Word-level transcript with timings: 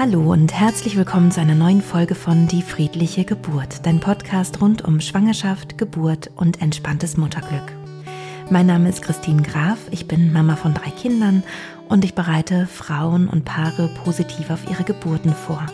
Hallo 0.00 0.32
und 0.32 0.54
herzlich 0.54 0.96
willkommen 0.96 1.30
zu 1.30 1.42
einer 1.42 1.54
neuen 1.54 1.82
Folge 1.82 2.14
von 2.14 2.48
Die 2.48 2.62
friedliche 2.62 3.26
Geburt, 3.26 3.84
dein 3.84 4.00
Podcast 4.00 4.62
rund 4.62 4.82
um 4.82 4.98
Schwangerschaft, 4.98 5.76
Geburt 5.76 6.30
und 6.36 6.62
entspanntes 6.62 7.18
Mutterglück. 7.18 7.70
Mein 8.48 8.64
Name 8.64 8.88
ist 8.88 9.02
Christine 9.02 9.42
Graf, 9.42 9.76
ich 9.90 10.08
bin 10.08 10.32
Mama 10.32 10.56
von 10.56 10.72
drei 10.72 10.88
Kindern 10.88 11.42
und 11.90 12.02
ich 12.02 12.14
bereite 12.14 12.66
Frauen 12.66 13.28
und 13.28 13.44
Paare 13.44 13.90
positiv 14.02 14.48
auf 14.48 14.70
ihre 14.70 14.84
Geburten 14.84 15.34
vor. 15.34 15.66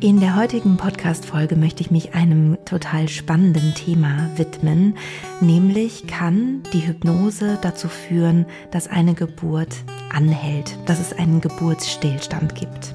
In 0.00 0.20
der 0.20 0.36
heutigen 0.36 0.76
Podcast-Folge 0.76 1.56
möchte 1.56 1.80
ich 1.80 1.90
mich 1.90 2.14
einem 2.14 2.58
total 2.66 3.08
spannenden 3.08 3.72
Thema 3.72 4.28
widmen, 4.36 4.98
nämlich 5.40 6.06
kann 6.06 6.62
die 6.74 6.86
Hypnose 6.86 7.58
dazu 7.62 7.88
führen, 7.88 8.44
dass 8.70 8.86
eine 8.86 9.14
Geburt 9.14 9.74
anhält, 10.12 10.76
dass 10.86 11.00
es 11.00 11.12
einen 11.12 11.40
Geburtsstillstand 11.40 12.54
gibt. 12.54 12.94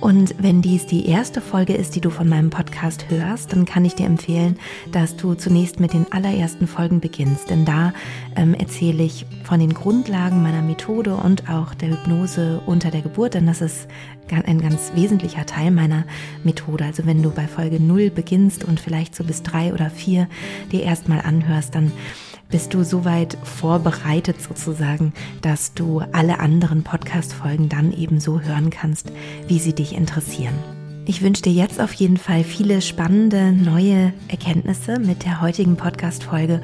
Und 0.00 0.34
wenn 0.38 0.60
dies 0.60 0.86
die 0.86 1.06
erste 1.06 1.40
Folge 1.40 1.74
ist, 1.74 1.96
die 1.96 2.00
du 2.00 2.10
von 2.10 2.28
meinem 2.28 2.50
Podcast 2.50 3.06
hörst, 3.08 3.52
dann 3.52 3.64
kann 3.64 3.84
ich 3.84 3.94
dir 3.94 4.06
empfehlen, 4.06 4.58
dass 4.92 5.16
du 5.16 5.34
zunächst 5.34 5.80
mit 5.80 5.94
den 5.94 6.12
allerersten 6.12 6.66
Folgen 6.66 7.00
beginnst. 7.00 7.50
Denn 7.50 7.64
da 7.64 7.92
ähm, 8.36 8.54
erzähle 8.54 9.02
ich 9.02 9.26
von 9.42 9.58
den 9.58 9.72
Grundlagen 9.72 10.42
meiner 10.42 10.62
Methode 10.62 11.16
und 11.16 11.48
auch 11.48 11.74
der 11.74 11.90
Hypnose 11.90 12.60
unter 12.66 12.90
der 12.90 13.02
Geburt, 13.02 13.34
denn 13.34 13.46
das 13.46 13.60
ist 13.60 13.88
ein 14.30 14.60
ganz 14.60 14.92
wesentlicher 14.94 15.46
Teil 15.46 15.70
meiner 15.70 16.04
Methode. 16.44 16.84
Also 16.84 17.06
wenn 17.06 17.22
du 17.22 17.30
bei 17.30 17.46
Folge 17.46 17.80
0 17.80 18.10
beginnst 18.10 18.64
und 18.64 18.80
vielleicht 18.80 19.14
so 19.14 19.24
bis 19.24 19.42
drei 19.42 19.72
oder 19.72 19.88
vier 19.88 20.28
dir 20.72 20.82
erstmal 20.82 21.20
anhörst, 21.20 21.74
dann 21.74 21.92
bist 22.48 22.74
du 22.74 22.84
soweit 22.84 23.36
vorbereitet 23.42 24.40
sozusagen, 24.40 25.12
dass 25.42 25.74
du 25.74 26.00
alle 26.12 26.38
anderen 26.38 26.84
Podcast-Folgen 26.84 27.68
dann 27.68 27.92
eben 27.92 28.20
so 28.20 28.40
hören 28.40 28.70
kannst, 28.70 29.12
wie 29.48 29.58
sie 29.58 29.74
dich 29.74 29.94
interessieren. 29.94 30.54
Ich 31.08 31.22
wünsche 31.22 31.42
dir 31.42 31.52
jetzt 31.52 31.80
auf 31.80 31.92
jeden 31.92 32.16
Fall 32.16 32.42
viele 32.42 32.82
spannende 32.82 33.52
neue 33.52 34.12
Erkenntnisse 34.26 34.98
mit 34.98 35.24
der 35.24 35.40
heutigen 35.40 35.76
Podcast-Folge 35.76 36.60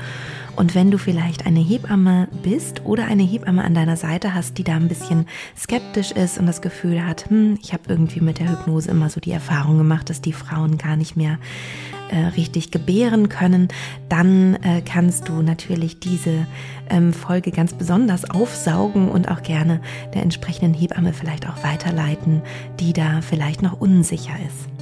und 0.54 0.74
wenn 0.74 0.90
du 0.90 0.98
vielleicht 0.98 1.46
eine 1.46 1.60
Hebamme 1.60 2.28
bist 2.42 2.84
oder 2.84 3.06
eine 3.06 3.22
Hebamme 3.22 3.64
an 3.64 3.74
deiner 3.74 3.96
Seite 3.96 4.34
hast, 4.34 4.58
die 4.58 4.64
da 4.64 4.74
ein 4.74 4.88
bisschen 4.88 5.26
skeptisch 5.56 6.12
ist 6.12 6.38
und 6.38 6.46
das 6.46 6.60
Gefühl 6.60 7.06
hat, 7.06 7.30
hm, 7.30 7.58
ich 7.62 7.72
habe 7.72 7.84
irgendwie 7.88 8.20
mit 8.20 8.38
der 8.38 8.50
Hypnose 8.50 8.90
immer 8.90 9.08
so 9.08 9.18
die 9.18 9.32
Erfahrung 9.32 9.78
gemacht, 9.78 10.10
dass 10.10 10.20
die 10.20 10.34
Frauen 10.34 10.76
gar 10.76 10.96
nicht 10.96 11.16
mehr 11.16 11.38
äh, 12.12 12.26
richtig 12.36 12.70
gebären 12.70 13.28
können, 13.28 13.68
dann 14.08 14.56
äh, 14.56 14.82
kannst 14.82 15.28
du 15.28 15.42
natürlich 15.42 15.98
diese 15.98 16.46
ähm, 16.90 17.12
Folge 17.12 17.50
ganz 17.50 17.72
besonders 17.72 18.28
aufsaugen 18.28 19.08
und 19.08 19.30
auch 19.30 19.42
gerne 19.42 19.80
der 20.14 20.22
entsprechenden 20.22 20.74
Hebamme 20.74 21.12
vielleicht 21.12 21.48
auch 21.48 21.64
weiterleiten, 21.64 22.42
die 22.80 22.92
da 22.92 23.20
vielleicht 23.22 23.62
noch 23.62 23.80
unsicher 23.80 24.34
ist. 24.46 24.81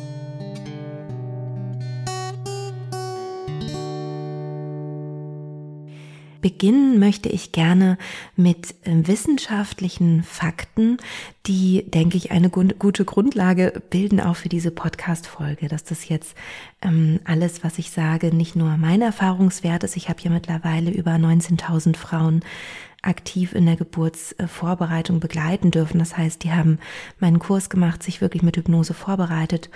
Beginnen 6.41 6.99
möchte 6.99 7.29
ich 7.29 7.53
gerne 7.53 7.99
mit 8.37 8.75
äh, 8.85 9.07
wissenschaftlichen 9.07 10.23
Fakten, 10.23 10.99
die, 11.47 11.85
denke 11.91 12.17
ich, 12.17 12.31
eine 12.31 12.51
gute 12.51 13.05
Grundlage 13.05 13.83
bilden 13.91 14.21
auch 14.21 14.37
für 14.37 14.49
diese 14.49 14.71
Podcast-Folge, 14.71 15.69
dass 15.69 15.85
das 15.85 16.09
jetzt 16.09 16.37
ähm, 16.83 17.21
alles, 17.25 17.65
was 17.65 17.79
ich 17.79 17.91
sage, 17.91 18.35
nicht 18.35 18.57
nur 18.57 18.77
mein 18.77 19.03
Erfahrungswert 19.03 19.85
ist. 19.85 19.97
Ich 19.97 20.09
habe 20.09 20.21
ja 20.23 20.31
mittlerweile 20.31 20.91
über 20.91 21.13
19.000 21.13 21.97
Frauen 21.97 22.43
aktiv 23.03 23.55
in 23.55 23.67
der 23.67 23.77
Geburtsvorbereitung 23.77 25.21
begleiten 25.21 25.71
dürfen. 25.71 25.99
Das 25.99 26.17
heißt, 26.17 26.45
die 26.45 26.53
haben 26.53 26.79
meinen 27.19 27.39
Kurs 27.39 27.71
gemacht, 27.71 28.03
sich 28.03 28.21
wirklich 28.21 28.43
mit 28.43 28.57
Hypnose 28.57 28.95
vorbereitet 28.95 29.71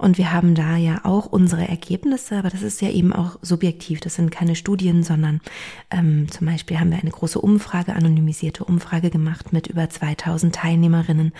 und 0.00 0.18
wir 0.18 0.32
haben 0.32 0.54
da 0.54 0.76
ja 0.76 1.00
auch 1.04 1.26
unsere 1.26 1.68
Ergebnisse, 1.68 2.36
aber 2.36 2.50
das 2.50 2.62
ist 2.62 2.80
ja 2.80 2.90
eben 2.90 3.12
auch 3.12 3.38
subjektiv. 3.42 4.00
Das 4.00 4.14
sind 4.14 4.30
keine 4.30 4.56
Studien, 4.56 5.02
sondern 5.02 5.40
ähm, 5.90 6.30
zum 6.30 6.46
Beispiel 6.46 6.80
haben 6.80 6.90
wir 6.90 6.98
eine 6.98 7.10
große 7.10 7.40
Umfrage, 7.40 7.94
anonymisierte 7.94 8.64
Umfrage 8.64 9.10
gemacht 9.10 9.52
mit 9.52 9.66
über 9.66 9.88
2000 9.88 10.54
Teilnehmerinnen. 10.54 11.32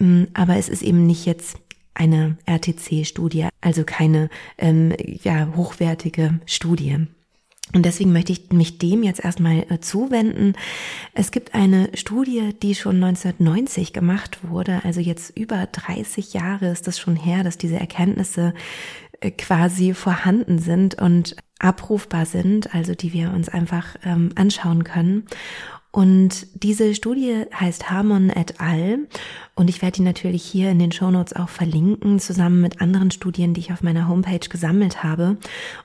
Ähm, 0.00 0.28
aber 0.34 0.56
es 0.56 0.68
ist 0.68 0.82
eben 0.82 1.06
nicht 1.06 1.26
jetzt 1.26 1.58
eine 1.94 2.36
RTC-Studie, 2.46 3.48
also 3.60 3.82
keine 3.84 4.30
ähm, 4.56 4.94
ja, 5.24 5.48
hochwertige 5.56 6.40
Studie. 6.46 7.08
Und 7.74 7.84
deswegen 7.84 8.12
möchte 8.12 8.32
ich 8.32 8.50
mich 8.50 8.78
dem 8.78 9.02
jetzt 9.02 9.22
erstmal 9.22 9.66
äh, 9.68 9.80
zuwenden. 9.80 10.54
Es 11.12 11.30
gibt 11.30 11.54
eine 11.54 11.90
Studie, 11.94 12.54
die 12.62 12.74
schon 12.74 12.96
1990 13.02 13.92
gemacht 13.92 14.38
wurde, 14.42 14.80
also 14.84 15.00
jetzt 15.00 15.36
über 15.36 15.66
30 15.66 16.32
Jahre 16.32 16.68
ist 16.68 16.86
das 16.86 16.98
schon 16.98 17.16
her, 17.16 17.44
dass 17.44 17.58
diese 17.58 17.76
Erkenntnisse 17.76 18.54
äh, 19.20 19.30
quasi 19.30 19.92
vorhanden 19.92 20.58
sind 20.58 21.00
und 21.00 21.36
abrufbar 21.58 22.24
sind, 22.24 22.74
also 22.74 22.94
die 22.94 23.12
wir 23.12 23.32
uns 23.32 23.48
einfach 23.48 23.96
ähm, 24.04 24.30
anschauen 24.36 24.84
können. 24.84 25.26
Und 25.90 26.46
diese 26.62 26.94
Studie 26.94 27.44
heißt 27.52 27.90
Harmon 27.90 28.30
et 28.30 28.60
al. 28.60 29.08
Und 29.54 29.68
ich 29.68 29.82
werde 29.82 29.96
die 29.96 30.02
natürlich 30.02 30.44
hier 30.44 30.70
in 30.70 30.78
den 30.78 30.92
Shownotes 30.92 31.34
auch 31.34 31.48
verlinken, 31.48 32.20
zusammen 32.20 32.60
mit 32.60 32.80
anderen 32.80 33.10
Studien, 33.10 33.54
die 33.54 33.60
ich 33.60 33.72
auf 33.72 33.82
meiner 33.82 34.06
Homepage 34.06 34.48
gesammelt 34.48 35.02
habe. 35.02 35.38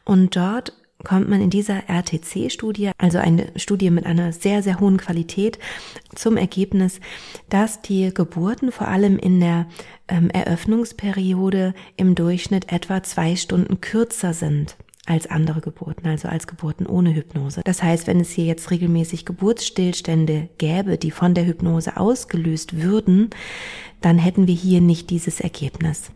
Und 0.03 0.35
dort 0.35 0.73
kommt 1.03 1.30
man 1.30 1.41
in 1.41 1.50
dieser 1.50 1.90
RTC-Studie, 1.90 2.91
also 2.97 3.18
eine 3.18 3.47
Studie 3.56 3.90
mit 3.90 4.06
einer 4.06 4.31
sehr, 4.31 4.64
sehr 4.64 4.80
hohen 4.80 4.97
Qualität, 4.97 5.59
zum 6.16 6.38
Ergebnis, 6.38 7.00
dass 7.50 7.81
die 7.81 8.14
Geburten 8.14 8.72
vor 8.72 8.88
allem 8.88 9.18
in 9.18 9.40
der 9.40 9.68
ähm, 10.08 10.30
Eröffnungsperiode 10.30 11.74
im 11.97 12.16
Durchschnitt 12.16 12.72
etwa 12.72 13.03
zwei 13.03 13.36
Stunden 13.36 13.81
kürzer 13.81 14.34
sind 14.34 14.75
als 15.06 15.28
andere 15.28 15.59
Geburten, 15.59 16.08
also 16.08 16.30
als 16.30 16.47
Geburten 16.47 16.86
ohne 16.86 17.13
Hypnose. 17.13 17.62
Das 17.66 17.84
heißt, 17.84 18.08
wenn 18.08 18.22
es 18.22 18.31
hier 18.31 18.46
jetzt 18.46 18.72
regelmäßig 18.72 19.25
Geburtsstillstände 19.25 20.50
gäbe, 20.58 20.97
die 20.97 21.12
von 21.12 21.34
der 21.34 21.46
Hypnose 21.46 21.97
ausgelöst 21.97 22.81
würden, 22.81 23.30
dann 24.00 24.18
hätten 24.18 24.47
wir 24.47 24.56
hier 24.56 24.80
nicht 24.80 25.09
dieses 25.09 25.42
Ergebnis. 25.42 26.12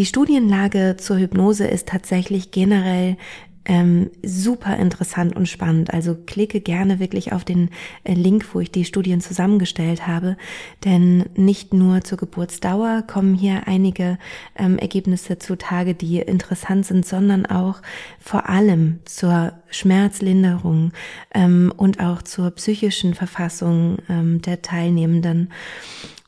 Die 0.00 0.06
Studienlage 0.06 0.96
zur 0.96 1.18
Hypnose 1.18 1.66
ist 1.66 1.86
tatsächlich 1.86 2.52
generell 2.52 3.18
ähm, 3.66 4.10
super 4.22 4.74
interessant 4.78 5.36
und 5.36 5.46
spannend. 5.46 5.92
Also 5.92 6.14
klicke 6.14 6.62
gerne 6.62 7.00
wirklich 7.00 7.34
auf 7.34 7.44
den 7.44 7.68
äh, 8.04 8.14
Link, 8.14 8.54
wo 8.54 8.60
ich 8.60 8.72
die 8.72 8.86
Studien 8.86 9.20
zusammengestellt 9.20 10.06
habe, 10.06 10.38
denn 10.86 11.26
nicht 11.36 11.74
nur 11.74 12.00
zur 12.00 12.16
Geburtsdauer 12.16 13.02
kommen 13.06 13.34
hier 13.34 13.68
einige 13.68 14.16
ähm, 14.56 14.78
Ergebnisse 14.78 15.38
zutage, 15.38 15.94
die 15.94 16.20
interessant 16.20 16.86
sind, 16.86 17.04
sondern 17.04 17.44
auch 17.44 17.82
vor 18.18 18.48
allem 18.48 19.00
zur 19.04 19.52
Schmerzlinderung 19.68 20.92
ähm, 21.34 21.74
und 21.76 22.00
auch 22.00 22.22
zur 22.22 22.52
psychischen 22.52 23.12
Verfassung 23.12 23.98
ähm, 24.08 24.40
der 24.40 24.62
Teilnehmenden 24.62 25.50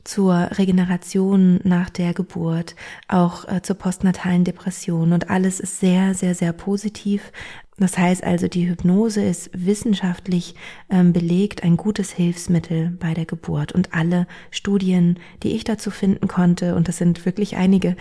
zur 0.03 0.49
Regeneration 0.57 1.59
nach 1.63 1.89
der 1.89 2.13
Geburt, 2.13 2.75
auch 3.07 3.47
äh, 3.47 3.61
zur 3.61 3.77
postnatalen 3.77 4.43
Depression 4.43 5.13
und 5.13 5.29
alles 5.29 5.59
ist 5.59 5.79
sehr, 5.79 6.13
sehr, 6.13 6.35
sehr 6.35 6.53
positiv. 6.53 7.31
Das 7.77 7.97
heißt 7.97 8.23
also, 8.23 8.47
die 8.47 8.69
Hypnose 8.69 9.23
ist 9.23 9.49
wissenschaftlich 9.53 10.55
ähm, 10.89 11.11
belegt 11.11 11.63
ein 11.63 11.77
gutes 11.77 12.11
Hilfsmittel 12.11 12.91
bei 12.99 13.13
der 13.13 13.25
Geburt 13.25 13.71
und 13.71 13.93
alle 13.93 14.27
Studien, 14.51 15.19
die 15.41 15.53
ich 15.53 15.63
dazu 15.63 15.89
finden 15.89 16.27
konnte, 16.27 16.75
und 16.75 16.87
das 16.87 16.97
sind 16.97 17.25
wirklich 17.25 17.55
einige, 17.55 17.95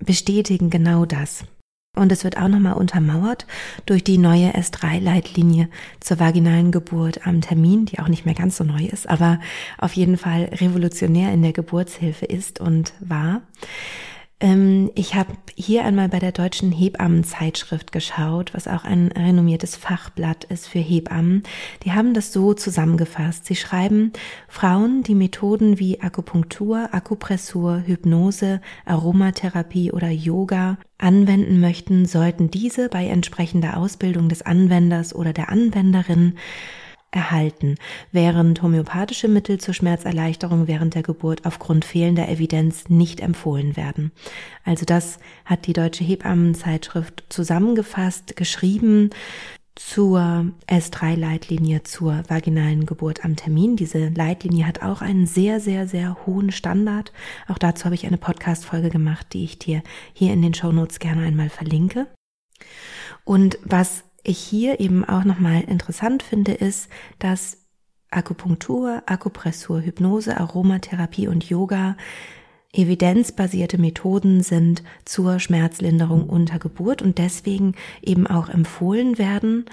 bestätigen 0.00 0.70
genau 0.70 1.06
das. 1.06 1.44
Und 1.98 2.12
es 2.12 2.24
wird 2.24 2.36
auch 2.36 2.48
nochmal 2.48 2.74
untermauert 2.74 3.46
durch 3.86 4.04
die 4.04 4.18
neue 4.18 4.50
S3-Leitlinie 4.52 5.68
zur 6.00 6.20
vaginalen 6.20 6.72
Geburt 6.72 7.26
am 7.26 7.40
Termin, 7.40 7.86
die 7.86 7.98
auch 7.98 8.08
nicht 8.08 8.24
mehr 8.24 8.34
ganz 8.34 8.56
so 8.56 8.64
neu 8.64 8.84
ist, 8.84 9.08
aber 9.08 9.40
auf 9.78 9.92
jeden 9.94 10.16
Fall 10.16 10.50
revolutionär 10.60 11.32
in 11.32 11.42
der 11.42 11.52
Geburtshilfe 11.52 12.26
ist 12.26 12.60
und 12.60 12.92
war. 13.00 13.42
Ähm, 14.40 14.92
ich 14.94 15.16
habe 15.16 15.32
hier 15.56 15.84
einmal 15.84 16.08
bei 16.08 16.20
der 16.20 16.30
Deutschen 16.30 16.70
Hebammenzeitschrift 16.70 17.90
geschaut, 17.90 18.54
was 18.54 18.68
auch 18.68 18.84
ein 18.84 19.08
renommiertes 19.08 19.74
Fachblatt 19.74 20.44
ist 20.44 20.68
für 20.68 20.78
Hebammen. 20.78 21.42
Die 21.84 21.92
haben 21.92 22.14
das 22.14 22.32
so 22.32 22.54
zusammengefasst. 22.54 23.46
Sie 23.46 23.56
schreiben, 23.56 24.12
Frauen, 24.46 25.02
die 25.02 25.16
Methoden 25.16 25.80
wie 25.80 26.00
Akupunktur, 26.00 26.90
Akupressur, 26.92 27.82
Hypnose, 27.84 28.60
Aromatherapie 28.84 29.90
oder 29.90 30.08
Yoga 30.08 30.78
anwenden 30.98 31.60
möchten, 31.60 32.06
sollten 32.06 32.50
diese 32.50 32.88
bei 32.88 33.06
entsprechender 33.06 33.76
Ausbildung 33.76 34.28
des 34.28 34.42
Anwenders 34.42 35.14
oder 35.14 35.32
der 35.32 35.48
Anwenderin 35.48 36.34
erhalten, 37.10 37.76
während 38.12 38.62
homöopathische 38.62 39.28
Mittel 39.28 39.58
zur 39.58 39.74
Schmerzerleichterung 39.74 40.66
während 40.66 40.94
der 40.94 41.02
Geburt 41.02 41.46
aufgrund 41.46 41.84
fehlender 41.84 42.28
Evidenz 42.28 42.88
nicht 42.88 43.20
empfohlen 43.20 43.76
werden. 43.76 44.12
Also 44.64 44.84
das 44.84 45.18
hat 45.44 45.66
die 45.66 45.72
Deutsche 45.72 46.04
Hebammenzeitschrift 46.04 47.24
zusammengefasst, 47.28 48.36
geschrieben. 48.36 49.10
zur 49.78 50.50
S3-Leitlinie 50.66 51.84
zur 51.84 52.24
vaginalen 52.26 52.84
Geburt 52.84 53.24
am 53.24 53.36
Termin. 53.36 53.76
Diese 53.76 54.08
Leitlinie 54.08 54.66
hat 54.66 54.82
auch 54.82 55.02
einen 55.02 55.26
sehr, 55.28 55.60
sehr, 55.60 55.86
sehr 55.86 56.16
hohen 56.26 56.50
Standard. 56.50 57.12
Auch 57.46 57.58
dazu 57.58 57.84
habe 57.84 57.94
ich 57.94 58.04
eine 58.04 58.18
Podcast-Folge 58.18 58.90
gemacht, 58.90 59.28
die 59.32 59.44
ich 59.44 59.60
dir 59.60 59.82
hier 60.12 60.32
in 60.32 60.42
den 60.42 60.52
Show 60.52 60.72
Notes 60.72 60.98
gerne 60.98 61.22
einmal 61.22 61.48
verlinke. 61.48 62.08
Und 63.24 63.58
was 63.62 64.02
ich 64.22 64.38
hier 64.38 64.80
eben 64.80 65.04
auch 65.04 65.24
nochmal 65.24 65.62
interessant 65.62 66.22
finde, 66.22 66.52
ist, 66.52 66.88
dass 67.18 67.58
Akupunktur, 68.10 69.02
Akupressur, 69.06 69.82
Hypnose, 69.82 70.38
Aromatherapie 70.38 71.28
und 71.28 71.48
Yoga 71.48 71.96
evidenzbasierte 72.72 73.78
Methoden 73.78 74.42
sind 74.42 74.82
zur 75.04 75.38
Schmerzlinderung 75.38 76.28
unter 76.28 76.58
Geburt 76.58 77.00
und 77.00 77.18
deswegen 77.18 77.74
eben 78.02 78.26
auch 78.26 78.50
empfohlen 78.50 79.16
werden, 79.16 79.64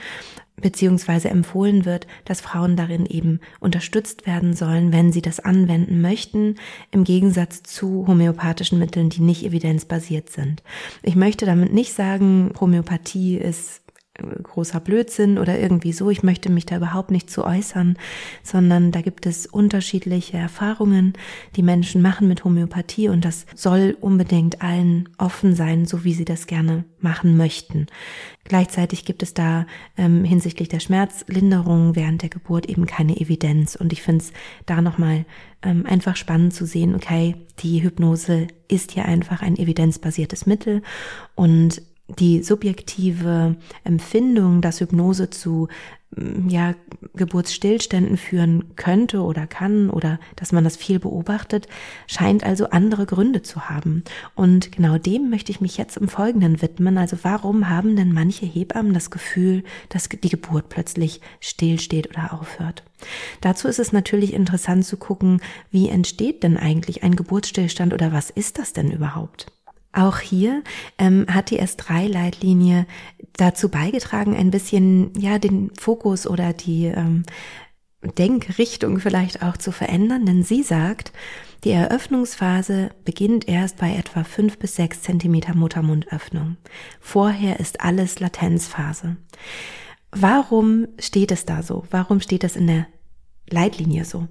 beziehungsweise 0.55 1.29
empfohlen 1.29 1.83
wird, 1.83 2.07
dass 2.23 2.39
Frauen 2.39 2.77
darin 2.77 3.05
eben 3.05 3.41
unterstützt 3.59 4.25
werden 4.25 4.53
sollen, 4.53 4.93
wenn 4.93 5.11
sie 5.11 5.21
das 5.21 5.41
anwenden 5.41 5.99
möchten, 5.99 6.55
im 6.91 7.03
Gegensatz 7.03 7.63
zu 7.63 8.07
homöopathischen 8.07 8.79
Mitteln, 8.79 9.09
die 9.09 9.21
nicht 9.21 9.43
evidenzbasiert 9.43 10.29
sind. 10.29 10.63
Ich 11.03 11.17
möchte 11.17 11.45
damit 11.45 11.73
nicht 11.73 11.93
sagen, 11.93 12.53
Homöopathie 12.59 13.35
ist 13.35 13.81
großer 14.43 14.79
Blödsinn 14.79 15.37
oder 15.37 15.59
irgendwie 15.59 15.91
so. 15.91 16.09
Ich 16.09 16.23
möchte 16.23 16.49
mich 16.49 16.65
da 16.65 16.77
überhaupt 16.77 17.11
nicht 17.11 17.29
zu 17.29 17.43
äußern, 17.43 17.97
sondern 18.43 18.91
da 18.91 19.01
gibt 19.01 19.25
es 19.25 19.45
unterschiedliche 19.45 20.37
Erfahrungen, 20.37 21.13
die 21.55 21.63
Menschen 21.63 22.01
machen 22.01 22.27
mit 22.27 22.43
Homöopathie 22.43 23.09
und 23.09 23.25
das 23.25 23.45
soll 23.55 23.97
unbedingt 23.99 24.61
allen 24.61 25.09
offen 25.17 25.55
sein, 25.55 25.85
so 25.85 26.03
wie 26.03 26.13
sie 26.13 26.25
das 26.25 26.47
gerne 26.47 26.85
machen 26.99 27.37
möchten. 27.37 27.87
Gleichzeitig 28.45 29.05
gibt 29.05 29.23
es 29.23 29.33
da 29.33 29.65
ähm, 29.97 30.23
hinsichtlich 30.23 30.69
der 30.69 30.79
Schmerzlinderung 30.79 31.95
während 31.95 32.21
der 32.21 32.29
Geburt 32.29 32.67
eben 32.67 32.85
keine 32.85 33.17
Evidenz 33.19 33.75
und 33.75 33.91
ich 33.91 34.01
finde 34.01 34.23
es 34.23 34.33
da 34.65 34.81
nochmal 34.81 35.25
ähm, 35.63 35.85
einfach 35.85 36.15
spannend 36.15 36.53
zu 36.53 36.65
sehen, 36.65 36.95
okay, 36.95 37.35
die 37.59 37.81
Hypnose 37.81 38.47
ist 38.67 38.91
hier 38.91 39.05
einfach 39.05 39.41
ein 39.41 39.57
evidenzbasiertes 39.57 40.45
Mittel 40.45 40.83
und 41.33 41.81
die 42.07 42.43
subjektive 42.43 43.55
Empfindung, 43.83 44.61
dass 44.61 44.79
Hypnose 44.79 45.31
zu 45.31 45.67
mm, 46.15 46.49
ja, 46.49 46.75
Geburtsstillständen 47.15 48.17
führen 48.17 48.75
könnte 48.75 49.21
oder 49.21 49.47
kann 49.47 49.89
oder 49.89 50.19
dass 50.35 50.51
man 50.51 50.63
das 50.63 50.77
viel 50.77 50.99
beobachtet, 50.99 51.67
scheint 52.05 52.43
also 52.43 52.69
andere 52.69 53.05
Gründe 53.05 53.41
zu 53.41 53.69
haben. 53.69 54.03
Und 54.35 54.71
genau 54.71 54.97
dem 54.99 55.29
möchte 55.31 55.51
ich 55.51 55.61
mich 55.61 55.77
jetzt 55.77 55.97
im 55.97 56.07
Folgenden 56.07 56.61
widmen. 56.61 56.97
Also 56.97 57.17
warum 57.23 57.69
haben 57.69 57.95
denn 57.95 58.13
manche 58.13 58.45
Hebammen 58.45 58.93
das 58.93 59.09
Gefühl, 59.09 59.63
dass 59.89 60.07
die 60.07 60.29
Geburt 60.29 60.69
plötzlich 60.69 61.21
stillsteht 61.39 62.09
oder 62.11 62.33
aufhört? 62.33 62.83
Dazu 63.41 63.67
ist 63.67 63.79
es 63.79 63.93
natürlich 63.93 64.33
interessant 64.33 64.85
zu 64.85 64.97
gucken, 64.97 65.41
wie 65.71 65.89
entsteht 65.89 66.43
denn 66.43 66.57
eigentlich 66.57 67.03
ein 67.03 67.15
Geburtsstillstand 67.15 67.93
oder 67.93 68.11
was 68.11 68.29
ist 68.29 68.59
das 68.59 68.73
denn 68.73 68.91
überhaupt? 68.91 69.47
Auch 69.95 70.19
hier 70.19 70.61
ähm, 70.97 71.25
hat 71.29 71.51
die 71.51 71.61
S3-Leitlinie 71.61 72.85
dazu 73.37 73.69
beigetragen, 73.69 74.35
ein 74.35 74.51
bisschen 74.51 75.11
ja 75.17 75.39
den 75.39 75.71
Fokus 75.79 76.27
oder 76.27 76.51
die 76.51 76.87
ähm, 76.87 77.23
Denkrichtung 78.17 78.99
vielleicht 78.99 79.41
auch 79.41 79.57
zu 79.57 79.71
verändern, 79.71 80.25
denn 80.25 80.43
sie 80.43 80.63
sagt, 80.63 81.13
die 81.63 81.71
Eröffnungsphase 81.71 82.89
beginnt 83.05 83.47
erst 83.47 83.77
bei 83.77 83.95
etwa 83.95 84.23
fünf 84.23 84.59
bis 84.59 84.75
sechs 84.75 85.01
Zentimeter 85.01 85.55
Muttermundöffnung. 85.55 86.57
Vorher 86.99 87.59
ist 87.59 87.81
alles 87.81 88.19
Latenzphase. 88.19 89.15
Warum 90.11 90.87
steht 90.99 91.31
es 91.31 91.45
da 91.45 91.63
so? 91.63 91.85
Warum 91.89 92.19
steht 92.19 92.43
es 92.43 92.55
in 92.55 92.67
der 92.67 92.85
Leitlinie 93.49 94.05
so? 94.05 94.27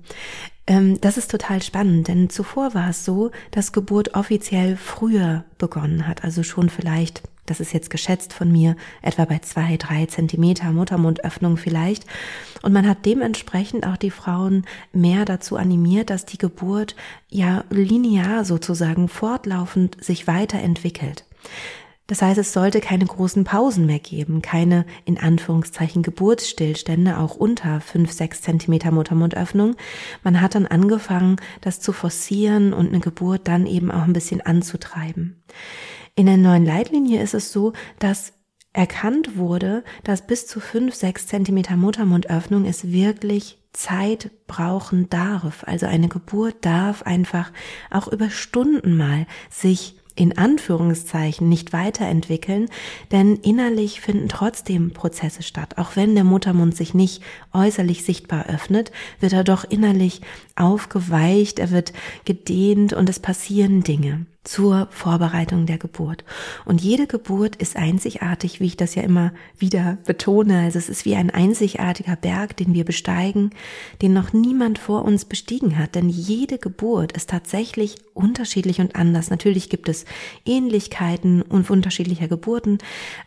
Ähm, 0.66 1.00
das 1.00 1.18
ist 1.18 1.30
total 1.30 1.62
spannend, 1.62 2.08
denn 2.08 2.30
zuvor 2.30 2.74
war 2.74 2.90
es 2.90 3.04
so, 3.04 3.30
dass 3.50 3.72
Geburt 3.72 4.14
offiziell 4.14 4.76
früher 4.76 5.44
begonnen 5.58 6.08
hat, 6.08 6.24
also 6.24 6.42
schon 6.42 6.70
vielleicht, 6.70 7.22
das 7.44 7.60
ist 7.60 7.74
jetzt 7.74 7.90
geschätzt 7.90 8.32
von 8.32 8.50
mir, 8.50 8.74
etwa 9.02 9.26
bei 9.26 9.38
zwei, 9.40 9.76
drei 9.76 10.06
Zentimeter 10.06 10.72
Muttermundöffnung 10.72 11.58
vielleicht. 11.58 12.06
Und 12.62 12.72
man 12.72 12.88
hat 12.88 13.04
dementsprechend 13.04 13.86
auch 13.86 13.98
die 13.98 14.10
Frauen 14.10 14.64
mehr 14.94 15.26
dazu 15.26 15.56
animiert, 15.56 16.08
dass 16.08 16.24
die 16.24 16.38
Geburt 16.38 16.96
ja 17.28 17.64
linear 17.68 18.46
sozusagen 18.46 19.08
fortlaufend 19.08 20.02
sich 20.02 20.26
weiterentwickelt. 20.26 21.26
Das 22.06 22.20
heißt, 22.20 22.38
es 22.38 22.52
sollte 22.52 22.80
keine 22.80 23.06
großen 23.06 23.44
Pausen 23.44 23.86
mehr 23.86 23.98
geben, 23.98 24.42
keine 24.42 24.84
in 25.06 25.18
Anführungszeichen 25.18 26.02
Geburtsstillstände, 26.02 27.18
auch 27.18 27.34
unter 27.34 27.80
fünf 27.80 28.12
sechs 28.12 28.42
Zentimeter 28.42 28.90
Muttermundöffnung. 28.90 29.76
Man 30.22 30.40
hat 30.40 30.54
dann 30.54 30.66
angefangen, 30.66 31.36
das 31.62 31.80
zu 31.80 31.92
forcieren 31.92 32.74
und 32.74 32.88
eine 32.88 33.00
Geburt 33.00 33.48
dann 33.48 33.66
eben 33.66 33.90
auch 33.90 34.02
ein 34.02 34.12
bisschen 34.12 34.42
anzutreiben. 34.42 35.42
In 36.14 36.26
der 36.26 36.36
neuen 36.36 36.66
Leitlinie 36.66 37.22
ist 37.22 37.34
es 37.34 37.52
so, 37.52 37.72
dass 37.98 38.34
erkannt 38.74 39.36
wurde, 39.36 39.82
dass 40.02 40.26
bis 40.26 40.46
zu 40.46 40.60
fünf 40.60 40.94
sechs 40.94 41.26
Zentimeter 41.26 41.76
Muttermundöffnung 41.76 42.66
es 42.66 42.90
wirklich 42.92 43.58
Zeit 43.72 44.30
brauchen 44.46 45.08
darf. 45.08 45.64
Also 45.64 45.86
eine 45.86 46.08
Geburt 46.08 46.56
darf 46.64 47.02
einfach 47.02 47.52
auch 47.90 48.08
über 48.08 48.30
Stunden 48.30 48.96
mal 48.96 49.26
sich 49.48 49.96
in 50.16 50.38
Anführungszeichen 50.38 51.48
nicht 51.48 51.72
weiterentwickeln, 51.72 52.68
denn 53.10 53.36
innerlich 53.36 54.00
finden 54.00 54.28
trotzdem 54.28 54.92
Prozesse 54.92 55.42
statt. 55.42 55.78
Auch 55.78 55.96
wenn 55.96 56.14
der 56.14 56.24
Muttermund 56.24 56.76
sich 56.76 56.94
nicht 56.94 57.22
äußerlich 57.52 58.04
sichtbar 58.04 58.46
öffnet, 58.46 58.92
wird 59.20 59.32
er 59.32 59.44
doch 59.44 59.64
innerlich 59.64 60.20
aufgeweicht, 60.56 61.58
er 61.58 61.70
wird 61.70 61.92
gedehnt 62.24 62.92
und 62.92 63.08
es 63.08 63.18
passieren 63.18 63.82
Dinge 63.82 64.26
zur 64.44 64.88
Vorbereitung 64.90 65.66
der 65.66 65.78
Geburt. 65.78 66.24
Und 66.64 66.82
jede 66.82 67.06
Geburt 67.06 67.56
ist 67.56 67.76
einzigartig, 67.76 68.60
wie 68.60 68.66
ich 68.66 68.76
das 68.76 68.94
ja 68.94 69.02
immer 69.02 69.32
wieder 69.58 69.98
betone. 70.06 70.60
Also 70.60 70.78
es 70.78 70.88
ist 70.88 71.04
wie 71.06 71.16
ein 71.16 71.30
einzigartiger 71.30 72.16
Berg, 72.16 72.56
den 72.56 72.74
wir 72.74 72.84
besteigen, 72.84 73.50
den 74.02 74.12
noch 74.12 74.32
niemand 74.32 74.78
vor 74.78 75.04
uns 75.04 75.24
bestiegen 75.24 75.78
hat. 75.78 75.94
Denn 75.94 76.08
jede 76.08 76.58
Geburt 76.58 77.12
ist 77.12 77.30
tatsächlich 77.30 77.96
unterschiedlich 78.12 78.80
und 78.80 78.96
anders. 78.96 79.30
Natürlich 79.30 79.70
gibt 79.70 79.88
es 79.88 80.04
Ähnlichkeiten 80.44 81.42
und 81.42 81.70
unterschiedlicher 81.70 82.28
Geburten, 82.28 82.78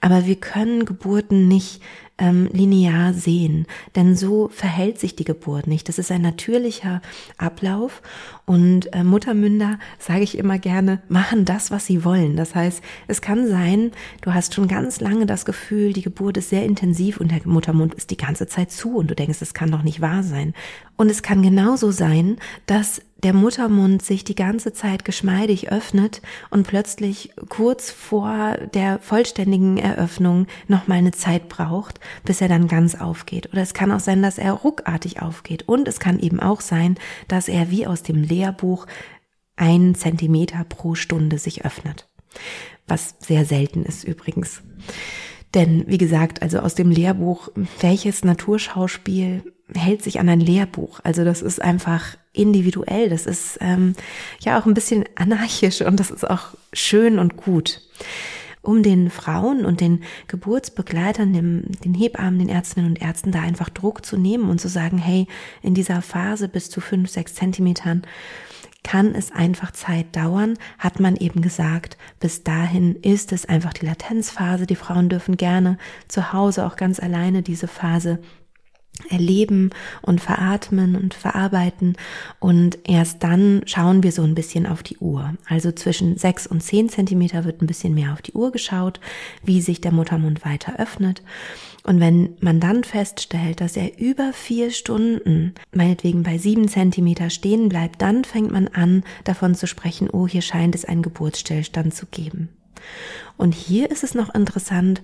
aber 0.02 0.26
wir 0.26 0.36
können 0.36 0.86
Geburten 0.86 1.48
nicht 1.48 1.82
ähm, 2.18 2.50
linear 2.52 3.14
sehen, 3.14 3.68
denn 3.96 4.16
so 4.16 4.50
verhält 4.50 5.00
sich 5.00 5.16
die 5.16 5.24
Geburt 5.24 5.68
nicht. 5.68 5.88
Das 5.88 6.00
ist 6.00 6.12
ein 6.12 6.22
natürlicher 6.22 7.02
Ablauf 7.38 8.02
und 8.46 8.94
äh, 8.94 9.04
Muttermünder, 9.04 9.80
sage 10.00 10.22
ich 10.22 10.38
immer 10.38 10.58
gerne, 10.58 11.02
machen 11.10 11.46
das, 11.46 11.70
was 11.72 11.86
sie 11.86 12.04
wollen. 12.04 12.36
Das 12.36 12.56
heißt, 12.56 12.82
es 13.08 13.22
kann 13.22 13.48
sein, 13.48 13.92
du 14.22 14.34
hast 14.34 14.54
schon 14.54 14.68
ganz 14.68 15.00
lange 15.00 15.26
das 15.26 15.46
Gefühl, 15.46 15.94
die 15.94 16.02
Geburt 16.02 16.38
ist 16.38 16.50
sehr 16.50 16.66
intensiv 16.66 17.20
und 17.20 17.32
der 17.32 17.42
Muttermund 17.46 17.94
ist 17.94 18.10
die 18.10 18.18
ganze 18.18 18.48
Zeit 18.48 18.72
zu 18.72 18.96
und 18.96 19.12
du 19.12 19.16
denkst, 19.16 19.40
das 19.40 19.54
kann 19.54 19.72
doch 19.72 19.84
nicht 19.84 20.02
wahr 20.02 20.24
sein. 20.24 20.54
Und 20.96 21.10
es 21.10 21.22
kann 21.22 21.44
genauso 21.44 21.92
sein, 21.92 22.38
dass 22.66 23.02
der 23.24 23.34
Muttermund 23.34 24.04
sich 24.04 24.24
die 24.24 24.36
ganze 24.36 24.74
Zeit 24.74 25.04
geschmeidig 25.04 25.72
öffnet 25.72 26.22
und 26.50 26.68
plötzlich 26.68 27.32
kurz 27.50 27.90
vor 27.90 28.58
der 28.74 29.00
vollständigen 29.00 29.78
Eröffnung 29.78 30.48
noch 30.68 30.88
mal 30.88 30.96
eine 30.96 31.12
Zeit 31.12 31.50
braucht, 31.50 32.00
bis 32.26 32.42
er 32.42 32.48
dann 32.48 32.68
ganz 32.68 32.96
aufgeht. 32.96 33.50
Oder 33.52 33.64
es 33.64 33.74
kann 33.74 33.92
auch 33.92 34.00
sein, 34.00 34.22
dass 34.22 34.38
er 34.38 34.52
ruckartig 34.52 35.22
aufgeht. 35.22 35.68
Und 35.68 35.88
es 35.88 36.00
kann 36.00 36.20
eben 36.20 36.40
auch 36.40 36.62
sein, 36.62 36.96
dass 37.28 37.48
er 37.48 37.72
wie 37.72 37.88
aus 37.88 38.04
dem 38.04 38.22
Lehrbuch 38.22 38.86
ein 39.56 39.96
Zentimeter 39.96 40.64
pro 40.64 40.94
Stunde 40.94 41.40
sich 41.40 41.66
öffnet. 41.66 42.08
Was 42.88 43.16
sehr 43.20 43.46
selten 43.46 43.84
ist 43.84 44.04
übrigens. 44.04 44.62
Denn, 45.54 45.86
wie 45.88 45.98
gesagt, 45.98 46.42
also 46.44 46.60
aus 46.60 46.76
dem 46.76 46.92
Lehrbuch, 46.92 47.50
welches 47.82 48.24
Naturschauspiel 48.24 49.54
hält 49.74 50.04
sich 50.04 50.20
an 50.20 50.30
ein 50.30 50.40
Lehrbuch? 50.40 51.00
Also 51.04 51.24
das 51.24 51.42
ist 51.42 51.62
einfach 51.62 52.18
individuell, 52.38 53.10
das 53.10 53.26
ist 53.26 53.58
ähm, 53.62 53.94
ja 54.40 54.60
auch 54.60 54.66
ein 54.66 54.74
bisschen 54.74 55.06
anarchisch 55.16 55.82
und 55.82 56.00
das 56.00 56.12
ist 56.12 56.30
auch 56.30 56.56
schön 56.74 57.20
und 57.20 57.38
gut. 57.38 57.82
Um 58.62 58.84
den 58.84 59.10
Frauen 59.10 59.66
und 59.66 59.80
den 59.80 60.04
Geburtsbegleitern, 60.28 61.32
dem, 61.32 61.64
den 61.86 61.94
Hebammen, 61.94 62.40
den 62.40 62.50
Ärztinnen 62.50 62.90
und 62.90 63.02
Ärzten 63.02 63.32
da 63.32 63.42
einfach 63.42 63.70
Druck 63.70 64.06
zu 64.06 64.18
nehmen 64.18 64.50
und 64.50 64.60
zu 64.60 64.68
sagen, 64.68 64.98
hey, 64.98 65.28
in 65.62 65.74
dieser 65.74 66.02
Phase 66.02 66.50
bis 66.50 66.70
zu 66.70 66.82
fünf, 66.82 67.10
sechs 67.10 67.36
Zentimetern 67.36 68.04
kann 68.84 69.16
es 69.16 69.32
einfach 69.32 69.72
Zeit 69.72 70.16
dauern, 70.16 70.58
hat 70.78 71.00
man 71.00 71.18
eben 71.18 71.42
gesagt. 71.42 71.98
Bis 72.20 72.44
dahin 72.44 72.96
ist 72.96 73.34
es 73.34 73.46
einfach 73.46 73.74
die 73.74 73.86
Latenzphase. 73.86 74.66
Die 74.66 74.76
Frauen 74.76 75.10
dürfen 75.10 75.36
gerne 75.36 75.78
zu 76.08 76.32
Hause 76.32 76.66
auch 76.66 76.78
ganz 76.78 77.00
alleine 77.00 77.42
diese 77.42 77.68
Phase 77.68 78.20
erleben 79.10 79.72
und 80.02 80.22
veratmen 80.22 80.96
und 80.96 81.14
verarbeiten 81.14 81.96
und 82.40 82.78
erst 82.84 83.24
dann 83.24 83.62
schauen 83.66 84.04
wir 84.04 84.12
so 84.12 84.24
ein 84.24 84.36
bisschen 84.36 84.66
auf 84.66 84.84
die 84.84 84.98
Uhr. 84.98 85.34
Also 85.48 85.72
zwischen 85.72 86.18
sechs 86.18 86.48
und 86.48 86.62
zehn 86.62 86.90
Zentimeter 86.90 87.46
wird 87.46 87.62
ein 87.62 87.68
bisschen 87.68 87.94
mehr 87.94 88.14
auf 88.14 88.22
die 88.22 88.34
Uhr 88.34 88.52
geschaut, 88.52 89.00
wie 89.44 89.62
sich 89.62 89.82
der 89.82 89.92
Muttermund 89.92 90.46
weiter 90.46 90.80
öffnet. 90.80 91.22
Und 91.84 92.00
wenn 92.02 92.36
man 92.42 92.60
dann 92.60 92.84
feststellt, 92.84 93.62
dass 93.62 93.78
er 93.78 93.98
über 93.98 94.34
vier 94.34 94.72
Stunden, 94.72 95.54
meinetwegen 95.72 96.24
bei 96.24 96.38
sieben 96.38 96.68
Zentimeter 96.68 97.30
stehen 97.30 97.70
bleibt, 97.70 98.02
dann 98.02 98.26
fängt 98.26 98.52
man 98.52 98.68
an, 98.68 99.04
davon 99.24 99.56
zu 99.56 99.68
sprechen, 99.68 100.10
oh, 100.10 100.28
hier 100.28 100.42
scheint 100.42 100.76
es 100.76 100.84
einen 100.84 101.02
Geburtsstillstand 101.02 101.94
zu 101.94 102.06
geben. 102.08 102.50
Und 103.38 103.54
hier 103.54 103.90
ist 103.90 104.04
es 104.04 104.16
noch 104.16 104.34
interessant, 104.34 105.02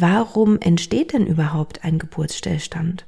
warum 0.00 0.58
entsteht 0.60 1.12
denn 1.12 1.26
überhaupt 1.26 1.84
ein 1.84 1.98
Geburtsstillstand? 1.98 3.06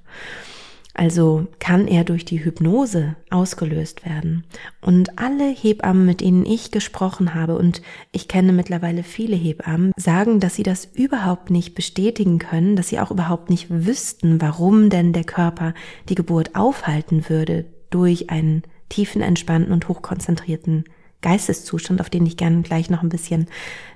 Also 0.98 1.46
kann 1.60 1.86
er 1.86 2.02
durch 2.02 2.24
die 2.24 2.44
Hypnose 2.44 3.14
ausgelöst 3.30 4.04
werden. 4.04 4.42
Und 4.80 5.16
alle 5.16 5.48
Hebammen, 5.48 6.04
mit 6.04 6.20
denen 6.20 6.44
ich 6.44 6.72
gesprochen 6.72 7.34
habe, 7.34 7.56
und 7.56 7.82
ich 8.10 8.26
kenne 8.26 8.52
mittlerweile 8.52 9.04
viele 9.04 9.36
Hebammen, 9.36 9.92
sagen, 9.96 10.40
dass 10.40 10.56
sie 10.56 10.64
das 10.64 10.86
überhaupt 10.86 11.50
nicht 11.50 11.76
bestätigen 11.76 12.40
können, 12.40 12.74
dass 12.74 12.88
sie 12.88 12.98
auch 12.98 13.12
überhaupt 13.12 13.48
nicht 13.48 13.68
wüssten, 13.70 14.40
warum 14.40 14.90
denn 14.90 15.12
der 15.12 15.22
Körper 15.22 15.72
die 16.08 16.16
Geburt 16.16 16.56
aufhalten 16.56 17.28
würde 17.28 17.66
durch 17.90 18.30
einen 18.30 18.62
tiefen, 18.88 19.22
entspannten 19.22 19.72
und 19.72 19.86
hochkonzentrierten 19.86 20.82
Geisteszustand, 21.20 22.00
auf 22.00 22.10
den 22.10 22.26
ich 22.26 22.36
gerne 22.36 22.62
gleich 22.62 22.90
noch 22.90 23.04
ein 23.04 23.08
bisschen 23.08 23.46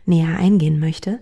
näher 0.07 0.39
eingehen 0.39 0.79
möchte, 0.79 1.19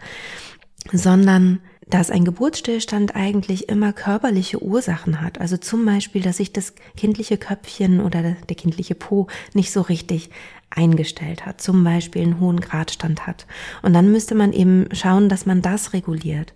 sondern 0.92 1.60
dass 1.88 2.10
ein 2.10 2.25
Geburtsstillstand 2.25 3.16
eigentlich 3.16 3.68
immer 3.68 3.92
körperliche 3.92 4.62
Ursachen 4.62 5.20
hat. 5.20 5.40
Also 5.40 5.56
zum 5.56 5.84
Beispiel, 5.84 6.22
dass 6.22 6.37
sich 6.37 6.52
das 6.52 6.75
kindliche 6.96 7.37
Köpfchen 7.37 8.00
oder 8.00 8.37
der 8.49 8.56
kindliche 8.56 8.94
Po 8.94 9.26
nicht 9.54 9.72
so 9.72 9.80
richtig 9.80 10.30
eingestellt 10.70 11.44
hat, 11.46 11.60
zum 11.60 11.82
Beispiel 11.82 12.22
einen 12.22 12.38
hohen 12.38 12.60
Gradstand 12.60 13.26
hat. 13.26 13.46
Und 13.82 13.92
dann 13.92 14.12
müsste 14.12 14.37
man 14.37 14.52
eben 14.52 14.88
schauen, 14.92 15.28
dass 15.28 15.46
man 15.46 15.62
das 15.62 15.92
reguliert. 15.92 16.54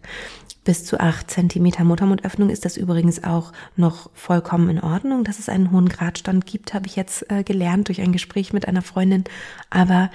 Bis 0.65 0.87
zu 0.87 0.99
acht 0.99 1.31
Zentimeter 1.31 1.85
Muttermundöffnung 1.85 2.49
ist 2.49 2.65
das 2.65 2.79
übrigens 2.79 3.23
auch 3.23 3.53
noch 3.77 4.11
vollkommen 4.15 4.71
in 4.71 4.81
Ordnung, 4.81 5.23
dass 5.23 5.39
es 5.39 5.51
einen 5.51 5.71
hohen 5.71 5.91
Gradstand 5.91 6.47
gibt, 6.47 6.73
habe 6.73 6.87
ich 6.87 6.97
jetzt 6.97 7.31
äh, 7.31 7.45
gelernt 7.45 7.89
durch 7.89 8.01
ein 8.01 8.13
Gespräch 8.13 8.55
mit 8.55 8.67
einer 8.67 8.81
Freundin. 8.81 9.25
Aber 9.69 10.11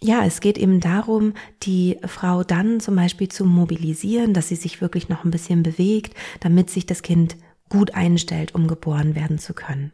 ja, 0.00 0.24
es 0.24 0.40
geht 0.40 0.58
eben 0.58 0.80
darum, 0.80 1.34
die 1.62 1.98
Frau 2.04 2.42
dann 2.42 2.80
zum 2.80 2.96
Beispiel 2.96 3.28
zu 3.28 3.44
mobilisieren, 3.44 4.34
dass 4.34 4.48
sie 4.48 4.56
sich 4.56 4.80
wirklich 4.80 5.08
noch 5.08 5.22
ein 5.24 5.30
bisschen 5.30 5.62
bewegt, 5.62 6.14
damit 6.40 6.68
sich 6.68 6.84
das 6.84 7.02
Kind 7.02 7.36
gut 7.68 7.94
einstellt, 7.94 8.56
um 8.56 8.66
geboren 8.66 9.14
werden 9.14 9.38
zu 9.38 9.54
können. 9.54 9.92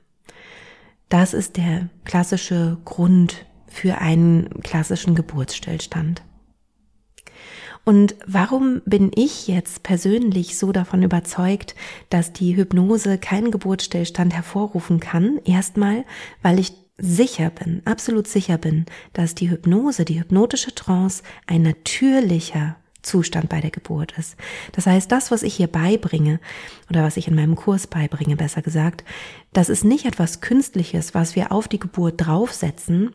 Das 1.11 1.35
ist 1.35 1.59
der 1.59 1.91
klassische 2.05 2.79
Grund 2.87 3.45
für 3.67 3.99
einen 3.99 4.63
klassischen 4.63 5.15
Geburtsstillstand. 5.15 6.23
Und 7.89 8.17
warum 8.27 8.83
bin 8.85 9.11
ich 9.15 9.49
jetzt 9.49 9.83
persönlich 9.83 10.59
so 10.59 10.73
davon 10.73 11.03
überzeugt, 11.03 11.75
dass 12.11 12.35
die 12.35 12.55
Hypnose 12.55 13.17
keinen 13.17 13.51
Geburtsstillstand 13.51 14.35
hervorrufen 14.35 15.01
kann? 15.01 15.41
Erstmal, 15.47 16.05
weil 16.43 16.59
ich 16.59 16.75
sicher 16.99 17.49
bin, 17.49 17.81
absolut 17.87 18.29
sicher 18.29 18.59
bin, 18.59 18.85
dass 19.15 19.35
die 19.35 19.49
Hypnose, 19.49 20.05
die 20.05 20.21
hypnotische 20.21 20.75
Trance 20.75 21.23
ein 21.47 21.63
natürlicher 21.63 22.77
Zustand 23.03 23.49
bei 23.49 23.61
der 23.61 23.71
Geburt 23.71 24.15
ist. 24.19 24.37
Das 24.73 24.87
heißt, 24.87 25.11
das, 25.11 25.31
was 25.31 25.43
ich 25.43 25.55
hier 25.55 25.69
beibringe, 25.69 26.41
oder 26.91 27.03
was 27.03 27.17
ich 27.17 27.29
in 27.29 27.35
meinem 27.35 27.55
Kurs 27.55 27.87
beibringe, 27.87 28.37
besser 28.37 28.63
gesagt, 28.63 29.05
das 29.53 29.69
ist 29.69 29.85
nicht 29.85 30.05
etwas 30.05 30.41
Künstliches, 30.41 31.15
was 31.15 31.37
wir 31.37 31.53
auf 31.53 31.69
die 31.69 31.79
Geburt 31.79 32.15
draufsetzen, 32.19 33.11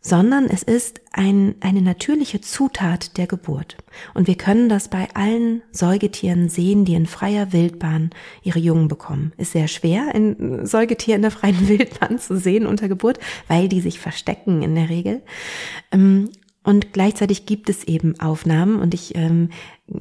sondern 0.00 0.46
es 0.46 0.62
ist 0.62 1.00
ein, 1.12 1.56
eine 1.60 1.82
natürliche 1.82 2.40
Zutat 2.40 3.16
der 3.18 3.26
Geburt. 3.26 3.76
Und 4.14 4.26
wir 4.26 4.36
können 4.36 4.68
das 4.68 4.88
bei 4.88 5.08
allen 5.14 5.62
Säugetieren 5.72 6.48
sehen, 6.48 6.84
die 6.84 6.94
in 6.94 7.06
freier 7.06 7.52
Wildbahn 7.52 8.10
ihre 8.42 8.58
Jungen 8.58 8.88
bekommen. 8.88 9.32
Ist 9.36 9.52
sehr 9.52 9.68
schwer, 9.68 10.14
ein 10.14 10.66
Säugetier 10.66 11.16
in 11.16 11.22
der 11.22 11.30
freien 11.30 11.68
Wildbahn 11.68 12.18
zu 12.18 12.38
sehen 12.38 12.66
unter 12.66 12.88
Geburt, 12.88 13.18
weil 13.48 13.68
die 13.68 13.80
sich 13.80 13.98
verstecken 13.98 14.62
in 14.62 14.74
der 14.74 14.88
Regel. 14.88 15.22
Und 16.64 16.92
gleichzeitig 16.92 17.46
gibt 17.46 17.70
es 17.70 17.84
eben 17.84 18.18
Aufnahmen 18.20 18.80
und 18.80 18.92
ich 18.94 19.14
ähm, 19.14 19.50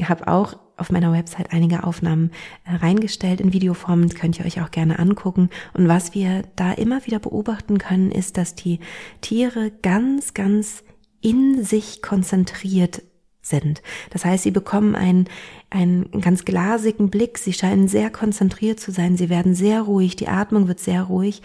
habe 0.03 0.27
auch 0.27 0.57
auf 0.77 0.91
meiner 0.91 1.11
Website 1.11 1.51
einige 1.51 1.83
Aufnahmen 1.83 2.31
äh, 2.65 2.75
reingestellt 2.75 3.41
in 3.41 3.53
Videoform, 3.53 4.09
könnt 4.09 4.39
ihr 4.39 4.45
euch 4.45 4.61
auch 4.61 4.71
gerne 4.71 4.99
angucken. 4.99 5.49
Und 5.73 5.87
was 5.87 6.13
wir 6.13 6.43
da 6.55 6.71
immer 6.71 7.05
wieder 7.05 7.19
beobachten 7.19 7.77
können, 7.79 8.11
ist, 8.11 8.37
dass 8.37 8.55
die 8.55 8.79
Tiere 9.21 9.71
ganz, 9.81 10.33
ganz 10.33 10.83
in 11.21 11.63
sich 11.63 12.01
konzentriert 12.01 13.01
sind. 13.41 13.81
Das 14.11 14.25
heißt, 14.25 14.43
sie 14.43 14.51
bekommen 14.51 14.95
einen, 14.95 15.25
einen 15.69 16.11
ganz 16.21 16.45
glasigen 16.45 17.09
Blick, 17.09 17.37
sie 17.37 17.53
scheinen 17.53 17.87
sehr 17.87 18.09
konzentriert 18.09 18.79
zu 18.79 18.91
sein, 18.91 19.17
sie 19.17 19.29
werden 19.29 19.55
sehr 19.55 19.81
ruhig, 19.81 20.15
die 20.15 20.27
Atmung 20.27 20.67
wird 20.67 20.79
sehr 20.79 21.03
ruhig. 21.03 21.41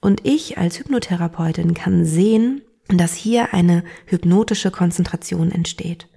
Und 0.00 0.26
ich 0.26 0.58
als 0.58 0.78
Hypnotherapeutin 0.78 1.72
kann 1.72 2.04
sehen, 2.04 2.62
dass 2.88 3.14
hier 3.14 3.52
eine 3.52 3.82
hypnotische 4.06 4.70
Konzentration 4.70 5.50
entsteht. 5.50 6.08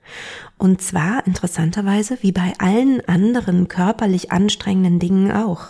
Und 0.58 0.82
zwar 0.82 1.26
interessanterweise 1.26 2.18
wie 2.22 2.32
bei 2.32 2.54
allen 2.58 3.08
anderen 3.08 3.68
körperlich 3.68 4.32
anstrengenden 4.32 5.00
Dingen 5.00 5.32
auch. 5.32 5.68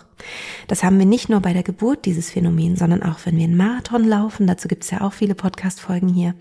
Das 0.67 0.83
haben 0.83 0.97
wir 0.99 1.05
nicht 1.05 1.29
nur 1.29 1.39
bei 1.39 1.53
der 1.53 1.63
Geburt 1.63 2.05
dieses 2.05 2.31
Phänomen, 2.31 2.75
sondern 2.75 3.03
auch 3.03 3.19
wenn 3.25 3.37
wir 3.37 3.45
einen 3.45 3.55
Marathon 3.55 4.03
laufen, 4.03 4.47
dazu 4.47 4.67
gibt 4.67 4.83
es 4.83 4.91
ja 4.91 5.01
auch 5.01 5.13
viele 5.13 5.35
Podcast-Folgen 5.35 6.09
hier, 6.09 6.35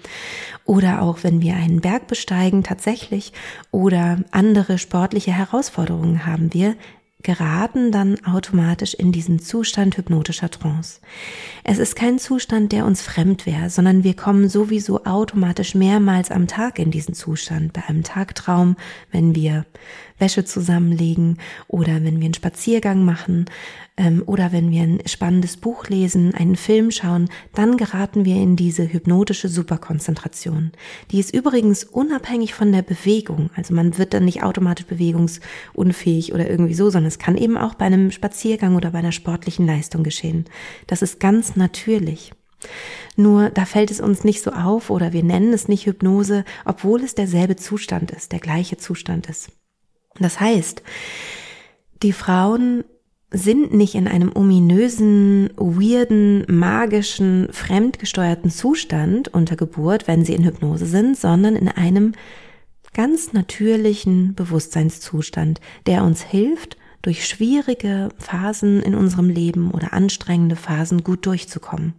oder 0.65 1.03
auch 1.03 1.19
wenn 1.23 1.41
wir 1.43 1.55
einen 1.55 1.81
Berg 1.81 2.07
besteigen 2.07 2.65
tatsächlich 2.65 3.33
oder 3.71 4.19
andere 4.31 4.79
sportliche 4.79 5.33
Herausforderungen 5.33 6.27
haben 6.27 6.53
wir 6.53 6.75
geraten 7.23 7.91
dann 7.91 8.25
automatisch 8.25 8.95
in 8.95 9.11
diesen 9.11 9.41
Zustand 9.41 9.97
hypnotischer 9.97 10.51
Trance. 10.51 11.01
Es 11.65 11.79
ist 11.79 11.97
kein 11.97 12.19
Zustand, 12.19 12.71
der 12.71 12.87
uns 12.87 13.03
fremd 13.03 13.45
wäre, 13.45 13.71
sondern 13.71 14.05
wir 14.05 14.15
kommen 14.15 14.49
sowieso 14.49 15.05
automatisch 15.05 15.75
mehrmals 15.75 16.31
am 16.31 16.47
Tag 16.47 16.79
in 16.79 16.93
diesen 16.93 17.15
Zustand. 17.15 17.73
Bei 17.73 17.85
einem 17.89 18.05
Tagtraum, 18.05 18.77
wenn 19.11 19.35
wir 19.35 19.67
Wäsche 20.19 20.45
zusammenlegen 20.45 21.39
oder 21.67 22.05
wenn 22.05 22.19
wir 22.19 22.25
einen 22.25 22.35
Spaziergang 22.35 23.05
machen 23.05 23.47
ähm, 23.97 24.23
oder 24.27 24.53
wenn 24.53 24.71
wir 24.71 24.83
ein 24.83 25.01
spannendes 25.07 25.57
Buch 25.57 25.89
lesen, 25.89 26.35
einen 26.35 26.57
Film 26.57 26.91
schauen, 26.91 27.29
dann 27.55 27.77
geraten 27.77 28.25
wir 28.25 28.37
in 28.37 28.57
diese 28.57 28.93
hypnotische 28.93 29.49
Superkonzentration. 29.49 30.73
Die 31.11 31.21
ist 31.21 31.35
übrigens 31.35 31.85
unabhängig 31.85 32.55
von 32.55 32.73
der 32.73 32.83
Bewegung. 32.83 33.51
Also 33.55 33.75
man 33.75 33.99
wird 33.99 34.15
dann 34.15 34.25
nicht 34.25 34.43
automatisch 34.43 34.87
bewegungsunfähig 34.87 36.33
oder 36.33 36.49
irgendwie 36.49 36.75
so, 36.75 36.91
sondern 36.91 37.09
es 37.09 37.19
kann 37.19 37.37
eben 37.37 37.57
auch 37.57 37.75
bei 37.75 37.87
einem 37.87 38.11
Spaziergang 38.11 38.77
oder 38.77 38.91
bei 38.91 38.99
einer 38.99 39.13
sportlichen 39.13 39.67
Leistung 39.67 40.03
geschehen. 40.03 40.45
Das 40.87 41.03
ist 41.03 41.21
ganz 41.21 41.57
natürlich. 41.57 42.33
Nur 43.17 43.51
da 43.51 43.65
fällt 43.65 43.91
es 43.91 44.01
uns 44.01 44.25
nicht 44.25 44.43
so 44.43 44.53
auf 44.53 44.91
oder 44.91 45.13
wir 45.13 45.23
nennen 45.23 45.53
es 45.53 45.69
nicht 45.69 45.87
Hypnose, 45.87 46.45
obwohl 46.65 47.03
es 47.03 47.15
derselbe 47.15 47.57
Zustand 47.57 48.11
ist, 48.11 48.33
der 48.33 48.41
gleiche 48.41 48.77
Zustand 48.77 49.29
ist. 49.29 49.51
Das 50.21 50.41
heißt, 50.41 50.83
die 52.03 52.13
Frauen 52.13 52.85
sind 53.31 53.75
nicht 53.75 53.95
in 53.95 54.09
einem 54.09 54.33
ominösen, 54.35 55.51
weirden, 55.57 56.45
magischen, 56.49 57.49
fremdgesteuerten 57.53 58.51
Zustand 58.51 59.29
unter 59.29 59.57
Geburt, 59.57 60.09
wenn 60.09 60.25
sie 60.25 60.35
in 60.35 60.45
Hypnose 60.45 60.87
sind, 60.87 61.17
sondern 61.17 61.55
in 61.55 61.69
einem 61.69 62.13
ganz 62.95 63.33
natürlichen 63.33 64.35
Bewusstseinszustand, 64.35 65.61
der 65.87 66.05
uns 66.05 66.23
hilft, 66.23 66.79
durch 67.03 67.27
schwierige 67.27 68.09
Phasen 68.19 68.83
in 68.83 68.95
unserem 68.95 69.29
Leben 69.29 69.71
oder 69.71 69.93
anstrengende 69.93 70.57
Phasen 70.57 71.05
gut 71.05 71.27
durchzukommen. 71.27 71.95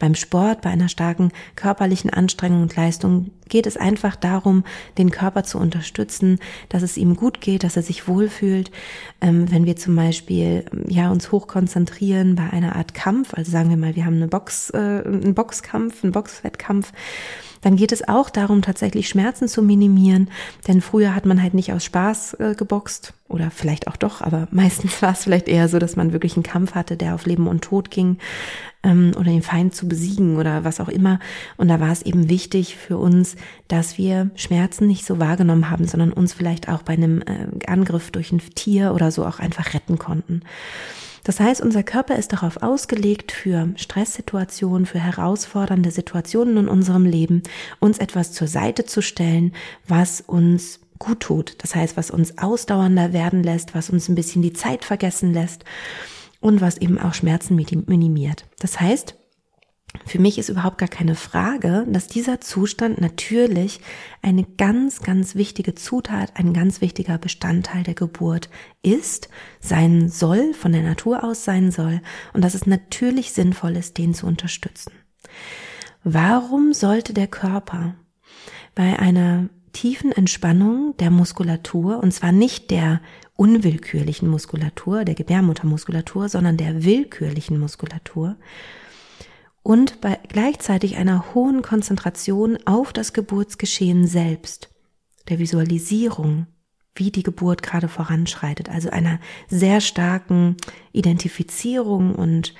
Beim 0.00 0.16
Sport, 0.16 0.62
bei 0.62 0.70
einer 0.70 0.88
starken 0.88 1.30
körperlichen 1.54 2.10
Anstrengung 2.10 2.62
und 2.62 2.74
Leistung 2.74 3.30
geht 3.48 3.66
es 3.66 3.76
einfach 3.76 4.16
darum, 4.16 4.64
den 4.98 5.10
Körper 5.10 5.44
zu 5.44 5.58
unterstützen, 5.58 6.38
dass 6.70 6.82
es 6.82 6.96
ihm 6.96 7.16
gut 7.16 7.40
geht, 7.40 7.62
dass 7.62 7.76
er 7.76 7.82
sich 7.82 8.08
wohlfühlt. 8.08 8.70
Ähm, 9.20 9.50
wenn 9.52 9.66
wir 9.66 9.76
zum 9.76 9.94
Beispiel 9.94 10.64
ja 10.88 11.10
uns 11.10 11.30
hoch 11.30 11.46
konzentrieren 11.46 12.34
bei 12.34 12.48
einer 12.50 12.76
Art 12.76 12.94
Kampf, 12.94 13.34
also 13.34 13.52
sagen 13.52 13.68
wir 13.70 13.76
mal, 13.76 13.94
wir 13.94 14.06
haben 14.06 14.16
eine 14.16 14.28
Box, 14.28 14.70
äh, 14.70 14.78
einen 14.78 15.34
Boxkampf, 15.34 16.02
einen 16.02 16.12
Boxwettkampf, 16.12 16.92
dann 17.60 17.76
geht 17.76 17.92
es 17.92 18.08
auch 18.08 18.30
darum, 18.30 18.62
tatsächlich 18.62 19.08
Schmerzen 19.08 19.46
zu 19.46 19.62
minimieren. 19.62 20.30
Denn 20.66 20.80
früher 20.80 21.14
hat 21.14 21.26
man 21.26 21.42
halt 21.42 21.54
nicht 21.54 21.72
aus 21.72 21.84
Spaß 21.84 22.34
äh, 22.34 22.54
geboxt 22.56 23.12
oder 23.28 23.50
vielleicht 23.50 23.86
auch 23.86 23.96
doch, 23.96 24.22
aber 24.22 24.48
meistens 24.50 25.02
war 25.02 25.12
es 25.12 25.24
vielleicht 25.24 25.48
eher 25.48 25.68
so, 25.68 25.78
dass 25.78 25.96
man 25.96 26.12
wirklich 26.12 26.36
einen 26.36 26.42
Kampf 26.42 26.74
hatte, 26.74 26.96
der 26.96 27.14
auf 27.14 27.26
Leben 27.26 27.46
und 27.46 27.62
Tod 27.62 27.90
ging 27.90 28.18
ähm, 28.82 29.12
oder 29.16 29.30
den 29.30 29.42
Feind 29.42 29.74
zu 29.74 29.88
besiegen 29.88 30.36
oder 30.36 30.64
was 30.64 30.80
auch 30.80 30.88
immer. 30.88 31.18
Und 31.56 31.68
da 31.68 31.80
war 31.80 31.90
es 31.90 32.02
eben 32.02 32.28
wichtig 32.28 32.76
für 32.76 32.98
uns, 32.98 33.36
dass 33.68 33.98
wir 33.98 34.30
Schmerzen 34.34 34.86
nicht 34.86 35.04
so 35.04 35.18
wahrgenommen 35.18 35.70
haben, 35.70 35.86
sondern 35.86 36.12
uns 36.12 36.32
vielleicht 36.32 36.68
auch 36.68 36.82
bei 36.82 36.94
einem 36.94 37.22
äh, 37.22 37.48
Angriff 37.66 38.10
durch 38.10 38.32
ein 38.32 38.40
Tier 38.54 38.94
oder 38.94 39.10
so 39.10 39.24
auch 39.24 39.38
einfach 39.38 39.74
retten 39.74 39.98
konnten. 39.98 40.42
Das 41.24 41.38
heißt, 41.38 41.60
unser 41.60 41.82
Körper 41.82 42.16
ist 42.16 42.32
darauf 42.32 42.62
ausgelegt, 42.62 43.30
für 43.30 43.68
Stresssituationen, 43.76 44.86
für 44.86 45.00
herausfordernde 45.00 45.90
Situationen 45.90 46.56
in 46.56 46.68
unserem 46.68 47.04
Leben, 47.04 47.42
uns 47.78 47.98
etwas 47.98 48.32
zur 48.32 48.48
Seite 48.48 48.86
zu 48.86 49.02
stellen, 49.02 49.52
was 49.86 50.22
uns 50.22 50.80
gut 50.98 51.20
tut. 51.20 51.56
Das 51.58 51.74
heißt, 51.74 51.96
was 51.98 52.10
uns 52.10 52.38
ausdauernder 52.38 53.12
werden 53.12 53.42
lässt, 53.42 53.74
was 53.74 53.90
uns 53.90 54.08
ein 54.08 54.14
bisschen 54.14 54.42
die 54.42 54.54
Zeit 54.54 54.84
vergessen 54.84 55.34
lässt 55.34 55.64
und 56.40 56.60
was 56.60 56.78
eben 56.78 56.98
auch 56.98 57.14
Schmerzen 57.14 57.54
minimiert. 57.54 58.46
Das 58.58 58.80
heißt, 58.80 59.16
für 60.06 60.20
mich 60.20 60.38
ist 60.38 60.48
überhaupt 60.48 60.78
gar 60.78 60.88
keine 60.88 61.16
Frage, 61.16 61.84
dass 61.88 62.06
dieser 62.06 62.40
Zustand 62.40 63.00
natürlich 63.00 63.80
eine 64.22 64.44
ganz, 64.44 65.02
ganz 65.02 65.34
wichtige 65.34 65.74
Zutat, 65.74 66.36
ein 66.36 66.52
ganz 66.52 66.80
wichtiger 66.80 67.18
Bestandteil 67.18 67.82
der 67.82 67.94
Geburt 67.94 68.50
ist, 68.82 69.28
sein 69.58 70.08
soll, 70.08 70.54
von 70.54 70.72
der 70.72 70.82
Natur 70.82 71.24
aus 71.24 71.44
sein 71.44 71.72
soll 71.72 72.02
und 72.32 72.44
dass 72.44 72.54
es 72.54 72.66
natürlich 72.66 73.32
sinnvoll 73.32 73.76
ist, 73.76 73.98
den 73.98 74.14
zu 74.14 74.26
unterstützen. 74.26 74.92
Warum 76.04 76.72
sollte 76.72 77.12
der 77.12 77.26
Körper 77.26 77.96
bei 78.74 78.98
einer 78.98 79.48
tiefen 79.72 80.12
Entspannung 80.12 80.96
der 80.98 81.10
Muskulatur, 81.10 82.02
und 82.02 82.12
zwar 82.12 82.32
nicht 82.32 82.70
der 82.70 83.00
unwillkürlichen 83.36 84.28
Muskulatur, 84.28 85.04
der 85.04 85.14
Gebärmuttermuskulatur, 85.14 86.28
sondern 86.28 86.56
der 86.56 86.84
willkürlichen 86.84 87.58
Muskulatur, 87.58 88.36
und 89.62 90.00
bei 90.00 90.18
gleichzeitig 90.28 90.96
einer 90.96 91.34
hohen 91.34 91.62
Konzentration 91.62 92.58
auf 92.64 92.92
das 92.92 93.12
Geburtsgeschehen 93.12 94.06
selbst, 94.06 94.70
der 95.28 95.38
Visualisierung, 95.38 96.46
wie 96.94 97.10
die 97.10 97.22
Geburt 97.22 97.62
gerade 97.62 97.88
voranschreitet, 97.88 98.68
also 98.68 98.90
einer 98.90 99.20
sehr 99.48 99.80
starken 99.80 100.56
Identifizierung 100.92 102.14
und 102.14 102.54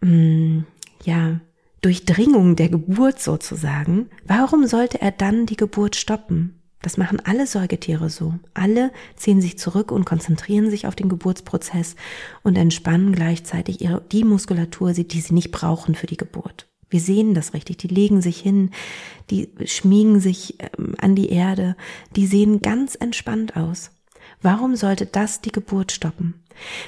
mh, 0.00 0.10
mm, 0.10 0.66
ja, 1.04 1.40
Durchdringung 1.82 2.56
der 2.56 2.68
Geburt 2.68 3.20
sozusagen, 3.20 4.08
warum 4.24 4.66
sollte 4.66 5.00
er 5.00 5.12
dann 5.12 5.46
die 5.46 5.56
Geburt 5.56 5.96
stoppen? 5.96 6.60
Das 6.82 6.96
machen 6.98 7.20
alle 7.24 7.46
Säugetiere 7.46 8.10
so. 8.10 8.34
Alle 8.54 8.92
ziehen 9.16 9.40
sich 9.40 9.58
zurück 9.58 9.90
und 9.90 10.04
konzentrieren 10.04 10.70
sich 10.70 10.86
auf 10.86 10.94
den 10.94 11.08
Geburtsprozess 11.08 11.96
und 12.42 12.56
entspannen 12.56 13.12
gleichzeitig 13.12 13.80
ihre, 13.80 14.02
die 14.12 14.24
Muskulatur, 14.24 14.92
die 14.92 15.20
sie 15.20 15.34
nicht 15.34 15.50
brauchen 15.50 15.94
für 15.94 16.06
die 16.06 16.16
Geburt. 16.16 16.68
Wir 16.88 17.00
sehen 17.00 17.34
das 17.34 17.54
richtig. 17.54 17.78
Die 17.78 17.88
legen 17.88 18.22
sich 18.22 18.38
hin, 18.38 18.70
die 19.30 19.48
schmiegen 19.64 20.20
sich 20.20 20.58
ähm, 20.60 20.94
an 20.98 21.16
die 21.16 21.30
Erde, 21.30 21.76
die 22.14 22.26
sehen 22.26 22.60
ganz 22.60 22.94
entspannt 22.94 23.56
aus. 23.56 23.90
Warum 24.40 24.76
sollte 24.76 25.06
das 25.06 25.40
die 25.40 25.52
Geburt 25.52 25.90
stoppen? 25.90 26.34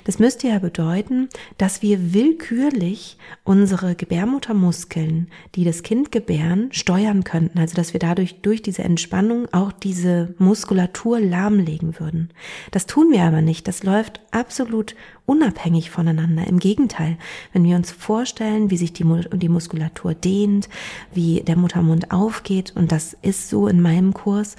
Das 0.04 0.18
müsste 0.18 0.48
ja 0.48 0.58
bedeuten, 0.58 1.28
dass 1.56 1.82
wir 1.82 2.12
willkürlich 2.12 3.18
unsere 3.44 3.94
Gebärmuttermuskeln, 3.94 5.28
die 5.54 5.64
das 5.64 5.82
Kind 5.82 6.12
gebären, 6.12 6.70
steuern 6.72 7.24
könnten. 7.24 7.58
Also 7.58 7.74
dass 7.74 7.92
wir 7.92 8.00
dadurch 8.00 8.40
durch 8.42 8.62
diese 8.62 8.82
Entspannung 8.82 9.46
auch 9.52 9.72
diese 9.72 10.34
Muskulatur 10.38 11.20
lahmlegen 11.20 11.98
würden. 11.98 12.30
Das 12.70 12.86
tun 12.86 13.10
wir 13.10 13.22
aber 13.22 13.42
nicht. 13.42 13.68
Das 13.68 13.82
läuft 13.82 14.20
absolut 14.30 14.94
unabhängig 15.28 15.90
voneinander. 15.90 16.46
Im 16.46 16.58
Gegenteil, 16.58 17.18
wenn 17.52 17.62
wir 17.62 17.76
uns 17.76 17.90
vorstellen, 17.90 18.70
wie 18.70 18.78
sich 18.78 18.94
die, 18.94 19.04
die 19.34 19.48
Muskulatur 19.50 20.14
dehnt, 20.14 20.70
wie 21.12 21.42
der 21.42 21.56
Muttermund 21.56 22.10
aufgeht, 22.10 22.72
und 22.74 22.92
das 22.92 23.14
ist 23.20 23.50
so 23.50 23.68
in 23.68 23.82
meinem 23.82 24.14
Kurs, 24.14 24.56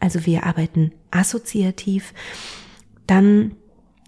also 0.00 0.24
wir 0.24 0.44
arbeiten 0.44 0.92
assoziativ, 1.10 2.14
dann 3.06 3.56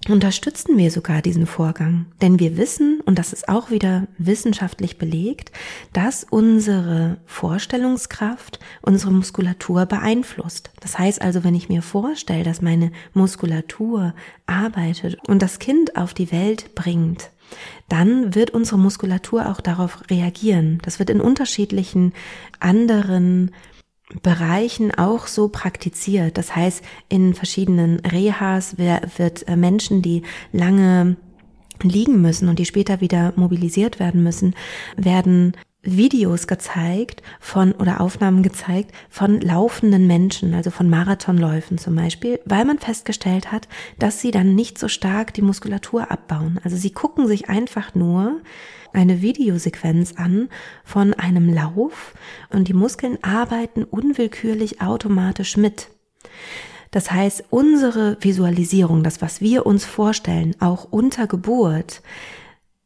unterstützen 0.09 0.79
wir 0.79 0.91
sogar 0.91 1.23
diesen 1.23 1.47
Vorgang. 1.47 2.07
Denn 2.23 2.39
wir 2.39 2.57
wissen, 2.57 3.01
und 3.05 3.19
das 3.19 3.33
ist 3.33 3.49
auch 3.49 3.71
wieder 3.71 4.07
wissenschaftlich 4.17 4.97
belegt, 4.99 5.53
dass 5.93 6.25
unsere 6.29 7.19
Vorstellungskraft 7.27 8.59
unsere 8.83 9.13
Muskulatur 9.13 9.87
beeinflusst. 9.87 10.71
Das 10.81 10.99
heißt 10.99 11.21
also, 11.21 11.45
wenn 11.45 11.55
ich 11.55 11.69
mir 11.69 11.83
vorstelle, 11.83 12.45
dass 12.45 12.63
meine 12.63 12.93
Muskulatur 13.13 14.15
arbeitet 14.47 15.19
und 15.27 15.43
das 15.43 15.59
Kind 15.59 15.97
auf 15.97 16.15
die 16.15 16.33
Welt 16.33 16.75
bringt, 16.75 17.31
dann 17.89 18.35
wird 18.35 18.51
unsere 18.51 18.79
Muskulatur 18.79 19.49
auch 19.49 19.61
darauf 19.61 20.03
reagieren. 20.11 20.79
Das 20.83 20.99
wird 20.99 21.11
in 21.11 21.21
unterschiedlichen 21.21 22.13
anderen 22.61 23.53
Bereichen 24.23 24.93
auch 24.95 25.27
so 25.27 25.49
praktiziert. 25.49 26.39
Das 26.39 26.57
heißt, 26.57 26.83
in 27.09 27.35
verschiedenen 27.35 28.01
Rehas 28.01 28.79
wird 28.79 29.47
äh, 29.47 29.57
Menschen, 29.57 30.03
die 30.03 30.23
lange 30.53 31.17
liegen 31.83 32.21
müssen 32.21 32.49
und 32.49 32.59
die 32.59 32.65
später 32.65 33.01
wieder 33.01 33.33
mobilisiert 33.37 34.01
werden 34.01 34.23
müssen, 34.23 34.55
werden 34.97 35.53
Videos 35.97 36.47
gezeigt 36.47 37.23
von 37.41 37.73
oder 37.73 38.01
Aufnahmen 38.01 38.43
gezeigt 38.43 38.93
von 39.09 39.41
laufenden 39.41 40.07
Menschen, 40.07 40.55
also 40.55 40.71
von 40.71 40.91
Marathonläufen 40.91 41.79
zum 41.79 41.95
Beispiel, 41.97 42.41
weil 42.45 42.65
man 42.65 42.79
festgestellt 42.79 43.53
hat, 43.53 43.69
dass 43.99 44.21
sie 44.21 44.31
dann 44.31 44.55
nicht 44.55 44.79
so 44.79 44.89
stark 44.89 45.35
die 45.35 45.43
Muskulatur 45.43 46.11
abbauen. 46.11 46.61
Also 46.65 46.77
sie 46.77 46.91
gucken 46.91 47.27
sich 47.27 47.49
einfach 47.49 47.95
nur 47.95 48.41
eine 48.93 49.23
Videosequenz 49.23 50.15
an 50.17 50.49
von 50.85 51.15
einem 51.15 51.53
Lauf 51.53 52.15
und 52.51 52.69
die 52.69 52.75
Muskeln 52.75 53.19
arbeiten 53.23 53.85
unwillkürlich 53.85 54.81
automatisch 54.81 55.57
mit. 55.57 55.89
Das 56.91 57.11
heißt, 57.11 57.45
unsere 57.51 58.17
Visualisierung, 58.21 59.03
das, 59.03 59.21
was 59.21 59.41
wir 59.41 59.67
uns 59.67 59.85
vorstellen, 59.85 60.57
auch 60.59 60.87
unter 60.91 61.27
Geburt, 61.27 62.03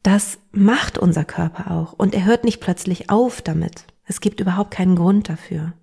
das 0.03 0.37
macht 0.51 0.97
unser 0.97 1.23
Körper 1.23 1.71
auch 1.71 1.93
und 1.93 2.13
er 2.13 2.25
hört 2.25 2.43
nicht 2.43 2.59
plötzlich 2.59 3.09
auf 3.09 3.41
damit. 3.41 3.85
Es 4.05 4.19
gibt 4.19 4.41
überhaupt 4.41 4.71
keinen 4.71 4.95
Grund 4.95 5.29
dafür. 5.29 5.73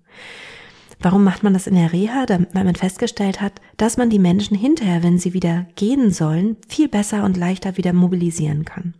Warum 1.03 1.23
macht 1.23 1.41
man 1.41 1.53
das 1.53 1.65
in 1.65 1.73
der 1.73 1.91
Reha? 1.91 2.25
Weil 2.29 2.63
man 2.63 2.75
festgestellt 2.75 3.41
hat, 3.41 3.53
dass 3.77 3.97
man 3.97 4.11
die 4.11 4.19
Menschen 4.19 4.55
hinterher, 4.55 5.01
wenn 5.01 5.17
sie 5.17 5.33
wieder 5.33 5.65
gehen 5.75 6.11
sollen, 6.11 6.57
viel 6.67 6.87
besser 6.87 7.23
und 7.23 7.37
leichter 7.37 7.75
wieder 7.77 7.91
mobilisieren 7.91 8.65
kann, 8.65 8.93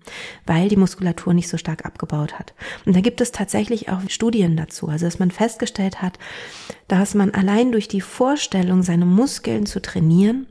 weil 0.48 0.68
die 0.68 0.78
Muskulatur 0.78 1.36
nicht 1.36 1.48
so 1.48 1.58
stark 1.58 1.86
abgebaut 1.86 2.40
hat. 2.40 2.56
Und 2.88 2.96
da 2.96 3.02
gibt 3.02 3.22
es 3.22 3.32
tatsächlich 3.32 3.90
auch 3.90 4.02
Studien 4.08 4.58
dazu, 4.58 4.88
also 4.88 5.06
dass 5.06 5.20
man 5.20 5.30
festgestellt 5.30 6.02
hat, 6.02 6.18
dass 6.88 7.14
man 7.14 7.36
allein 7.36 7.72
durch 7.72 7.88
die 7.88 8.02
Vorstellung, 8.02 8.82
seine 8.82 9.06
Muskeln 9.06 9.68
zu 9.68 9.80
trainieren, 9.80 10.48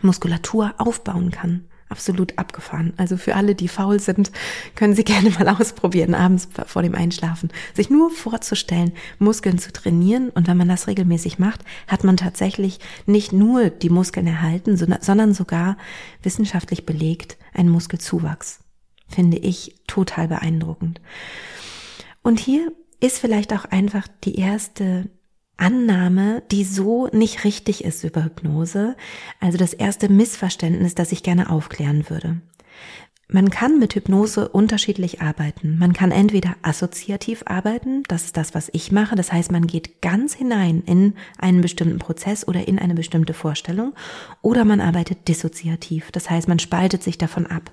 Muskulatur 0.00 0.72
aufbauen 0.78 1.30
kann 1.30 1.66
absolut 1.92 2.38
abgefahren. 2.38 2.92
Also 2.96 3.16
für 3.16 3.36
alle, 3.36 3.54
die 3.54 3.68
faul 3.68 4.00
sind, 4.00 4.32
können 4.74 4.94
Sie 4.94 5.04
gerne 5.12 5.30
mal 5.30 5.48
ausprobieren, 5.48 6.14
abends 6.14 6.48
vor 6.66 6.82
dem 6.82 6.94
Einschlafen, 6.94 7.50
sich 7.74 7.90
nur 7.90 8.10
vorzustellen, 8.10 8.92
Muskeln 9.20 9.58
zu 9.58 9.72
trainieren. 9.72 10.30
Und 10.30 10.48
wenn 10.48 10.56
man 10.56 10.68
das 10.68 10.88
regelmäßig 10.88 11.38
macht, 11.38 11.60
hat 11.86 12.02
man 12.02 12.16
tatsächlich 12.16 12.80
nicht 13.06 13.32
nur 13.32 13.70
die 13.70 13.90
Muskeln 13.90 14.26
erhalten, 14.26 14.76
sondern 14.76 15.34
sogar 15.34 15.76
wissenschaftlich 16.22 16.84
belegt 16.84 17.36
einen 17.54 17.68
Muskelzuwachs. 17.68 18.60
Finde 19.08 19.36
ich 19.36 19.76
total 19.86 20.26
beeindruckend. 20.28 21.00
Und 22.22 22.40
hier 22.40 22.72
ist 23.00 23.18
vielleicht 23.18 23.52
auch 23.52 23.64
einfach 23.66 24.08
die 24.24 24.36
erste 24.36 25.10
Annahme, 25.56 26.42
die 26.50 26.64
so 26.64 27.08
nicht 27.08 27.44
richtig 27.44 27.84
ist 27.84 28.04
über 28.04 28.24
Hypnose, 28.24 28.96
also 29.40 29.58
das 29.58 29.74
erste 29.74 30.08
Missverständnis, 30.08 30.94
das 30.94 31.12
ich 31.12 31.22
gerne 31.22 31.50
aufklären 31.50 32.08
würde. 32.08 32.40
Man 33.28 33.48
kann 33.48 33.78
mit 33.78 33.94
Hypnose 33.94 34.48
unterschiedlich 34.48 35.22
arbeiten. 35.22 35.78
Man 35.78 35.94
kann 35.94 36.10
entweder 36.10 36.54
assoziativ 36.60 37.44
arbeiten, 37.46 38.02
das 38.08 38.24
ist 38.24 38.36
das, 38.36 38.54
was 38.54 38.68
ich 38.74 38.92
mache, 38.92 39.16
das 39.16 39.32
heißt, 39.32 39.50
man 39.50 39.66
geht 39.66 40.02
ganz 40.02 40.34
hinein 40.34 40.82
in 40.84 41.14
einen 41.38 41.62
bestimmten 41.62 41.98
Prozess 41.98 42.46
oder 42.46 42.68
in 42.68 42.78
eine 42.78 42.94
bestimmte 42.94 43.32
Vorstellung, 43.32 43.94
oder 44.42 44.66
man 44.66 44.82
arbeitet 44.82 45.28
dissoziativ, 45.28 46.10
das 46.12 46.28
heißt, 46.28 46.46
man 46.46 46.58
spaltet 46.58 47.02
sich 47.02 47.16
davon 47.16 47.46
ab. 47.46 47.70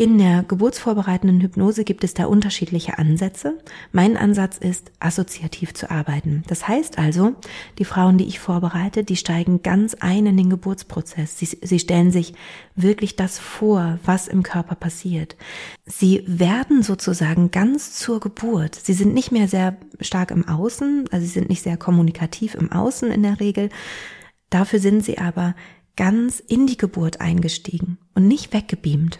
In 0.00 0.16
der 0.16 0.44
geburtsvorbereitenden 0.44 1.42
Hypnose 1.42 1.84
gibt 1.84 2.04
es 2.04 2.14
da 2.14 2.24
unterschiedliche 2.24 2.96
Ansätze. 2.96 3.58
Mein 3.92 4.16
Ansatz 4.16 4.56
ist, 4.56 4.92
assoziativ 4.98 5.74
zu 5.74 5.90
arbeiten. 5.90 6.42
Das 6.46 6.66
heißt 6.66 6.96
also, 6.96 7.34
die 7.78 7.84
Frauen, 7.84 8.16
die 8.16 8.24
ich 8.24 8.38
vorbereite, 8.38 9.04
die 9.04 9.16
steigen 9.16 9.62
ganz 9.62 9.92
ein 9.96 10.24
in 10.24 10.38
den 10.38 10.48
Geburtsprozess. 10.48 11.38
Sie, 11.38 11.44
sie 11.44 11.78
stellen 11.78 12.12
sich 12.12 12.32
wirklich 12.74 13.14
das 13.14 13.38
vor, 13.38 13.98
was 14.02 14.26
im 14.26 14.42
Körper 14.42 14.74
passiert. 14.74 15.36
Sie 15.84 16.24
werden 16.26 16.82
sozusagen 16.82 17.50
ganz 17.50 17.92
zur 17.92 18.20
Geburt. 18.20 18.76
Sie 18.76 18.94
sind 18.94 19.12
nicht 19.12 19.32
mehr 19.32 19.48
sehr 19.48 19.76
stark 20.00 20.30
im 20.30 20.48
Außen, 20.48 21.10
also 21.10 21.26
sie 21.26 21.32
sind 21.32 21.50
nicht 21.50 21.62
sehr 21.62 21.76
kommunikativ 21.76 22.54
im 22.54 22.72
Außen 22.72 23.10
in 23.10 23.22
der 23.22 23.38
Regel. 23.38 23.68
Dafür 24.48 24.78
sind 24.78 25.04
sie 25.04 25.18
aber 25.18 25.54
ganz 25.94 26.40
in 26.40 26.66
die 26.66 26.78
Geburt 26.78 27.20
eingestiegen 27.20 27.98
und 28.14 28.26
nicht 28.26 28.54
weggebeamt. 28.54 29.18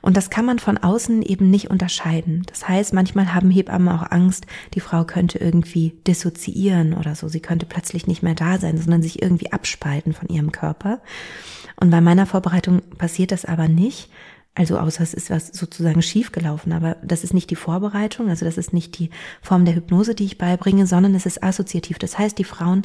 Und 0.00 0.16
das 0.16 0.30
kann 0.30 0.44
man 0.44 0.58
von 0.58 0.78
außen 0.78 1.22
eben 1.22 1.50
nicht 1.50 1.70
unterscheiden. 1.70 2.44
Das 2.46 2.68
heißt, 2.68 2.92
manchmal 2.92 3.34
haben 3.34 3.50
Hebammen 3.50 3.88
auch 3.88 4.10
Angst, 4.10 4.46
die 4.74 4.80
Frau 4.80 5.04
könnte 5.04 5.38
irgendwie 5.38 5.94
dissoziieren 6.06 6.94
oder 6.94 7.14
so. 7.14 7.28
Sie 7.28 7.40
könnte 7.40 7.66
plötzlich 7.66 8.06
nicht 8.06 8.22
mehr 8.22 8.34
da 8.34 8.58
sein, 8.58 8.78
sondern 8.78 9.02
sich 9.02 9.22
irgendwie 9.22 9.52
abspalten 9.52 10.12
von 10.12 10.28
ihrem 10.28 10.52
Körper. 10.52 11.00
Und 11.80 11.90
bei 11.90 12.00
meiner 12.00 12.26
Vorbereitung 12.26 12.82
passiert 12.98 13.32
das 13.32 13.44
aber 13.44 13.68
nicht. 13.68 14.10
Also 14.54 14.78
außer 14.78 15.02
es 15.02 15.14
ist 15.14 15.30
was 15.30 15.48
sozusagen 15.48 16.02
schiefgelaufen, 16.02 16.72
aber 16.72 16.96
das 17.02 17.24
ist 17.24 17.32
nicht 17.32 17.48
die 17.48 17.56
Vorbereitung, 17.56 18.28
also 18.28 18.44
das 18.44 18.58
ist 18.58 18.74
nicht 18.74 18.98
die 18.98 19.08
Form 19.40 19.64
der 19.64 19.74
Hypnose, 19.74 20.14
die 20.14 20.26
ich 20.26 20.36
beibringe, 20.36 20.86
sondern 20.86 21.14
es 21.14 21.24
ist 21.24 21.42
assoziativ. 21.42 21.98
Das 21.98 22.18
heißt, 22.18 22.36
die 22.36 22.44
Frauen, 22.44 22.82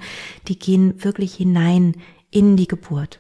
die 0.47 0.58
gehen 0.58 1.04
wirklich 1.04 1.36
hinein 1.36 1.95
in 2.32 2.56
die 2.56 2.69
Geburt. 2.69 3.19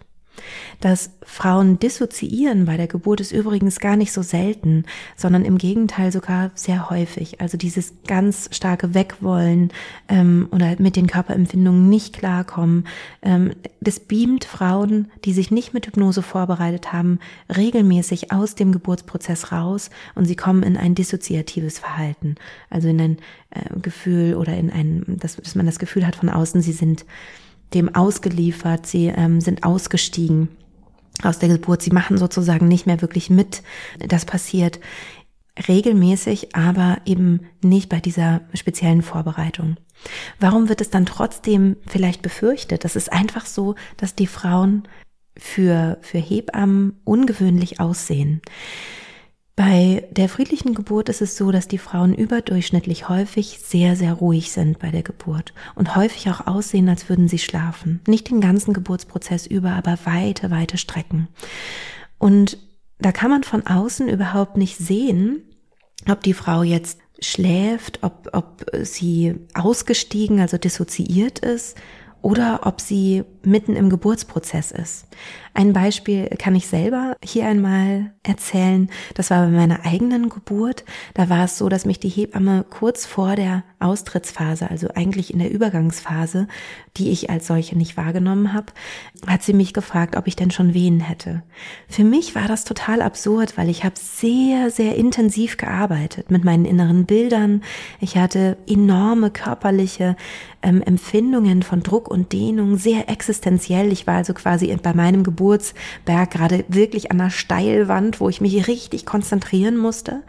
Dass 0.79 1.11
Frauen 1.23 1.79
dissoziieren 1.79 2.65
bei 2.65 2.77
der 2.77 2.87
Geburt 2.87 3.19
ist 3.21 3.31
übrigens 3.31 3.79
gar 3.79 3.95
nicht 3.95 4.11
so 4.11 4.21
selten, 4.21 4.85
sondern 5.15 5.45
im 5.45 5.57
Gegenteil 5.57 6.11
sogar 6.11 6.51
sehr 6.55 6.89
häufig. 6.89 7.41
Also 7.41 7.57
dieses 7.57 7.93
ganz 8.07 8.49
starke 8.51 8.93
Wegwollen 8.93 9.71
ähm, 10.07 10.47
oder 10.51 10.75
mit 10.79 10.95
den 10.95 11.07
Körperempfindungen 11.07 11.89
nicht 11.89 12.13
klarkommen, 12.13 12.87
ähm, 13.21 13.51
das 13.81 13.99
beamt 13.99 14.45
Frauen, 14.45 15.11
die 15.25 15.33
sich 15.33 15.51
nicht 15.51 15.73
mit 15.73 15.87
Hypnose 15.87 16.21
vorbereitet 16.21 16.93
haben, 16.93 17.19
regelmäßig 17.55 18.31
aus 18.31 18.55
dem 18.55 18.71
Geburtsprozess 18.71 19.51
raus 19.51 19.89
und 20.15 20.25
sie 20.25 20.35
kommen 20.35 20.63
in 20.63 20.77
ein 20.77 20.95
dissoziatives 20.95 21.79
Verhalten, 21.79 22.35
also 22.69 22.87
in 22.87 22.99
ein 22.99 23.17
äh, 23.51 23.79
Gefühl 23.79 24.35
oder 24.35 24.55
in 24.55 24.69
ein, 24.71 25.03
dass, 25.07 25.35
dass 25.37 25.55
man 25.55 25.65
das 25.65 25.79
Gefühl 25.79 26.05
hat 26.05 26.15
von 26.15 26.29
außen, 26.29 26.61
sie 26.61 26.71
sind 26.71 27.05
dem 27.73 27.93
ausgeliefert, 27.93 28.85
sie 28.85 29.07
ähm, 29.07 29.41
sind 29.41 29.63
ausgestiegen 29.63 30.49
aus 31.23 31.39
der 31.39 31.49
Geburt, 31.49 31.81
sie 31.81 31.91
machen 31.91 32.17
sozusagen 32.17 32.67
nicht 32.67 32.85
mehr 32.85 33.01
wirklich 33.01 33.29
mit. 33.29 33.63
Das 33.99 34.25
passiert 34.25 34.79
regelmäßig, 35.67 36.55
aber 36.55 36.99
eben 37.05 37.41
nicht 37.63 37.89
bei 37.89 37.99
dieser 37.99 38.41
speziellen 38.53 39.01
Vorbereitung. 39.01 39.77
Warum 40.39 40.69
wird 40.69 40.81
es 40.81 40.91
dann 40.91 41.07
trotzdem 41.07 41.77
vielleicht 41.87 42.21
befürchtet? 42.21 42.83
Das 42.83 42.95
ist 42.95 43.11
einfach 43.11 43.45
so, 43.47 43.75
dass 43.97 44.13
die 44.13 44.27
Frauen 44.27 44.87
für, 45.35 45.97
für 46.01 46.19
Hebammen 46.19 46.99
ungewöhnlich 47.03 47.79
aussehen. 47.79 48.41
Bei 49.57 50.07
der 50.11 50.29
friedlichen 50.29 50.75
Geburt 50.75 51.09
ist 51.09 51.23
es 51.23 51.35
so, 51.35 51.51
dass 51.51 51.67
die 51.67 51.79
Frauen 51.79 52.13
überdurchschnittlich 52.13 53.09
häufig 53.09 53.59
sehr, 53.59 53.95
sehr 53.95 54.13
ruhig 54.13 54.51
sind 54.51 54.77
bei 54.77 54.91
der 54.91 55.01
Geburt 55.01 55.51
und 55.73 55.95
häufig 55.95 56.29
auch 56.29 56.45
aussehen, 56.45 56.87
als 56.87 57.09
würden 57.09 57.27
sie 57.27 57.39
schlafen. 57.39 57.99
Nicht 58.07 58.29
den 58.29 58.39
ganzen 58.39 58.71
Geburtsprozess 58.71 59.47
über, 59.47 59.71
aber 59.71 59.97
weite, 60.03 60.51
weite 60.51 60.77
Strecken. 60.77 61.27
Und 62.19 62.59
da 62.99 63.11
kann 63.11 63.31
man 63.31 63.43
von 63.43 63.65
außen 63.65 64.07
überhaupt 64.07 64.57
nicht 64.57 64.77
sehen, 64.77 65.41
ob 66.07 66.21
die 66.21 66.35
Frau 66.35 66.61
jetzt 66.61 66.99
schläft, 67.19 68.03
ob, 68.03 68.29
ob 68.33 68.63
sie 68.83 69.39
ausgestiegen, 69.55 70.39
also 70.39 70.59
dissoziiert 70.59 71.39
ist 71.39 71.75
oder 72.27 72.59
ob 72.63 72.81
sie 72.81 73.23
mitten 73.41 73.77
im 73.77 73.89
Geburtsprozess 73.89 74.71
ist. 74.71 75.07
Ein 75.53 75.71
Beispiel 75.71 76.27
kann 76.37 76.55
ich 76.55 76.67
selber 76.67 77.15
hier 77.23 77.47
einmal 77.47 78.11
erzählen. 78.21 78.89
Das 79.15 79.31
war 79.31 79.45
bei 79.45 79.51
meiner 79.51 79.85
eigenen 79.85 80.27
Geburt. 80.27 80.83
Da 81.13 81.29
war 81.29 81.45
es 81.45 81.57
so, 81.57 81.69
dass 81.69 81.85
mich 81.85 81.99
die 81.99 82.09
Hebamme 82.09 82.65
kurz 82.69 83.05
vor 83.05 83.37
der 83.37 83.63
Austrittsphase, 83.79 84.69
also 84.69 84.89
eigentlich 84.93 85.31
in 85.31 85.39
der 85.39 85.49
Übergangsphase, 85.49 86.47
die 86.97 87.11
ich 87.11 87.29
als 87.29 87.47
solche 87.47 87.77
nicht 87.77 87.95
wahrgenommen 87.95 88.53
habe, 88.53 88.73
hat 89.25 89.41
sie 89.41 89.53
mich 89.53 89.73
gefragt, 89.73 90.17
ob 90.17 90.27
ich 90.27 90.35
denn 90.35 90.51
schon 90.51 90.73
Wehen 90.73 90.99
hätte. 90.99 91.43
Für 91.87 92.03
mich 92.03 92.35
war 92.35 92.47
das 92.47 92.65
total 92.65 93.01
absurd, 93.01 93.57
weil 93.57 93.69
ich 93.69 93.83
habe 93.83 93.95
sehr, 93.97 94.69
sehr 94.69 94.95
intensiv 94.95 95.57
gearbeitet 95.57 96.29
mit 96.29 96.43
meinen 96.43 96.65
inneren 96.65 97.05
Bildern. 97.05 97.63
Ich 98.01 98.17
hatte 98.17 98.57
enorme 98.67 99.31
körperliche 99.31 100.17
ähm, 100.61 100.81
Empfindungen 100.81 101.63
von 101.63 101.83
Druck 101.83 102.09
und 102.09 102.33
Dehnung, 102.33 102.77
sehr 102.77 103.09
existenziell. 103.09 103.91
Ich 103.91 104.07
war 104.07 104.15
also 104.15 104.33
quasi 104.33 104.75
bei 104.81 104.93
meinem 104.93 105.23
Geburtsberg 105.23 106.31
gerade 106.31 106.65
wirklich 106.67 107.11
an 107.11 107.17
der 107.17 107.29
Steilwand, 107.29 108.19
wo 108.19 108.29
ich 108.29 108.41
mich 108.41 108.67
richtig 108.67 109.05
konzentrieren 109.05 109.77
musste. 109.77 110.23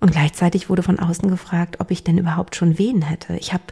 Und 0.00 0.12
gleichzeitig 0.12 0.68
wurde 0.68 0.82
von 0.82 0.98
außen 0.98 1.30
gefragt, 1.30 1.76
ob 1.78 1.90
ich 1.90 2.02
denn 2.02 2.18
überhaupt 2.18 2.56
schon 2.56 2.78
Wehen 2.78 3.02
hätte. 3.02 3.36
Ich 3.36 3.52
habe 3.52 3.64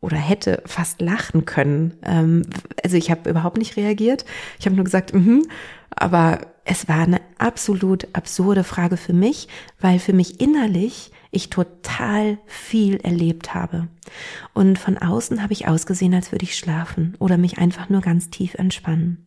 oder 0.00 0.16
hätte 0.18 0.62
fast 0.66 1.00
lachen 1.00 1.46
können. 1.46 1.94
Ähm, 2.04 2.42
also 2.82 2.96
ich 2.96 3.10
habe 3.10 3.28
überhaupt 3.30 3.56
nicht 3.56 3.76
reagiert. 3.76 4.24
Ich 4.58 4.66
habe 4.66 4.76
nur 4.76 4.84
gesagt, 4.84 5.14
mhm. 5.14 5.46
aber 5.90 6.40
es 6.64 6.88
war 6.88 7.00
eine 7.00 7.20
absolut 7.38 8.08
absurde 8.12 8.64
Frage 8.64 8.96
für 8.96 9.12
mich, 9.12 9.48
weil 9.80 9.98
für 9.98 10.12
mich 10.12 10.40
innerlich 10.40 11.10
ich 11.34 11.50
total 11.50 12.38
viel 12.46 12.96
erlebt 12.96 13.54
habe. 13.54 13.88
Und 14.52 14.78
von 14.78 14.98
außen 14.98 15.42
habe 15.42 15.52
ich 15.52 15.68
ausgesehen, 15.68 16.14
als 16.14 16.32
würde 16.32 16.44
ich 16.44 16.56
schlafen 16.56 17.14
oder 17.18 17.36
mich 17.36 17.58
einfach 17.58 17.88
nur 17.88 18.00
ganz 18.00 18.30
tief 18.30 18.54
entspannen. 18.54 19.26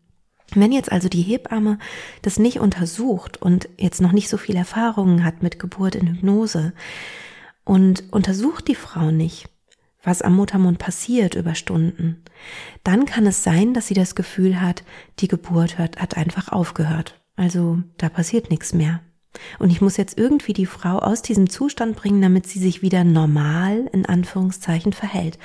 Wenn 0.54 0.72
jetzt 0.72 0.90
also 0.90 1.08
die 1.08 1.22
Hebamme 1.22 1.78
das 2.22 2.38
nicht 2.38 2.60
untersucht 2.60 3.40
und 3.40 3.68
jetzt 3.76 4.00
noch 4.00 4.12
nicht 4.12 4.28
so 4.28 4.38
viel 4.38 4.56
Erfahrungen 4.56 5.24
hat 5.24 5.42
mit 5.42 5.58
Geburt 5.58 5.94
in 5.94 6.08
Hypnose 6.08 6.72
und 7.64 8.04
untersucht 8.12 8.66
die 8.68 8.74
Frau 8.74 9.10
nicht, 9.10 9.50
was 10.02 10.22
am 10.22 10.36
Muttermund 10.36 10.78
passiert 10.78 11.34
über 11.34 11.54
Stunden, 11.54 12.22
dann 12.82 13.04
kann 13.04 13.26
es 13.26 13.42
sein, 13.42 13.74
dass 13.74 13.88
sie 13.88 13.94
das 13.94 14.14
Gefühl 14.14 14.60
hat, 14.60 14.84
die 15.18 15.28
Geburt 15.28 15.76
hat, 15.76 15.98
hat 15.98 16.16
einfach 16.16 16.48
aufgehört. 16.48 17.20
Also 17.36 17.82
da 17.98 18.08
passiert 18.08 18.50
nichts 18.50 18.72
mehr. 18.72 19.00
Und 19.58 19.70
ich 19.70 19.80
muss 19.80 19.96
jetzt 19.96 20.18
irgendwie 20.18 20.52
die 20.52 20.66
Frau 20.66 20.98
aus 20.98 21.22
diesem 21.22 21.50
Zustand 21.50 21.96
bringen, 21.96 22.22
damit 22.22 22.46
sie 22.46 22.58
sich 22.58 22.82
wieder 22.82 23.04
normal 23.04 23.88
in 23.92 24.06
Anführungszeichen 24.06 24.92
verhält. 24.92 25.38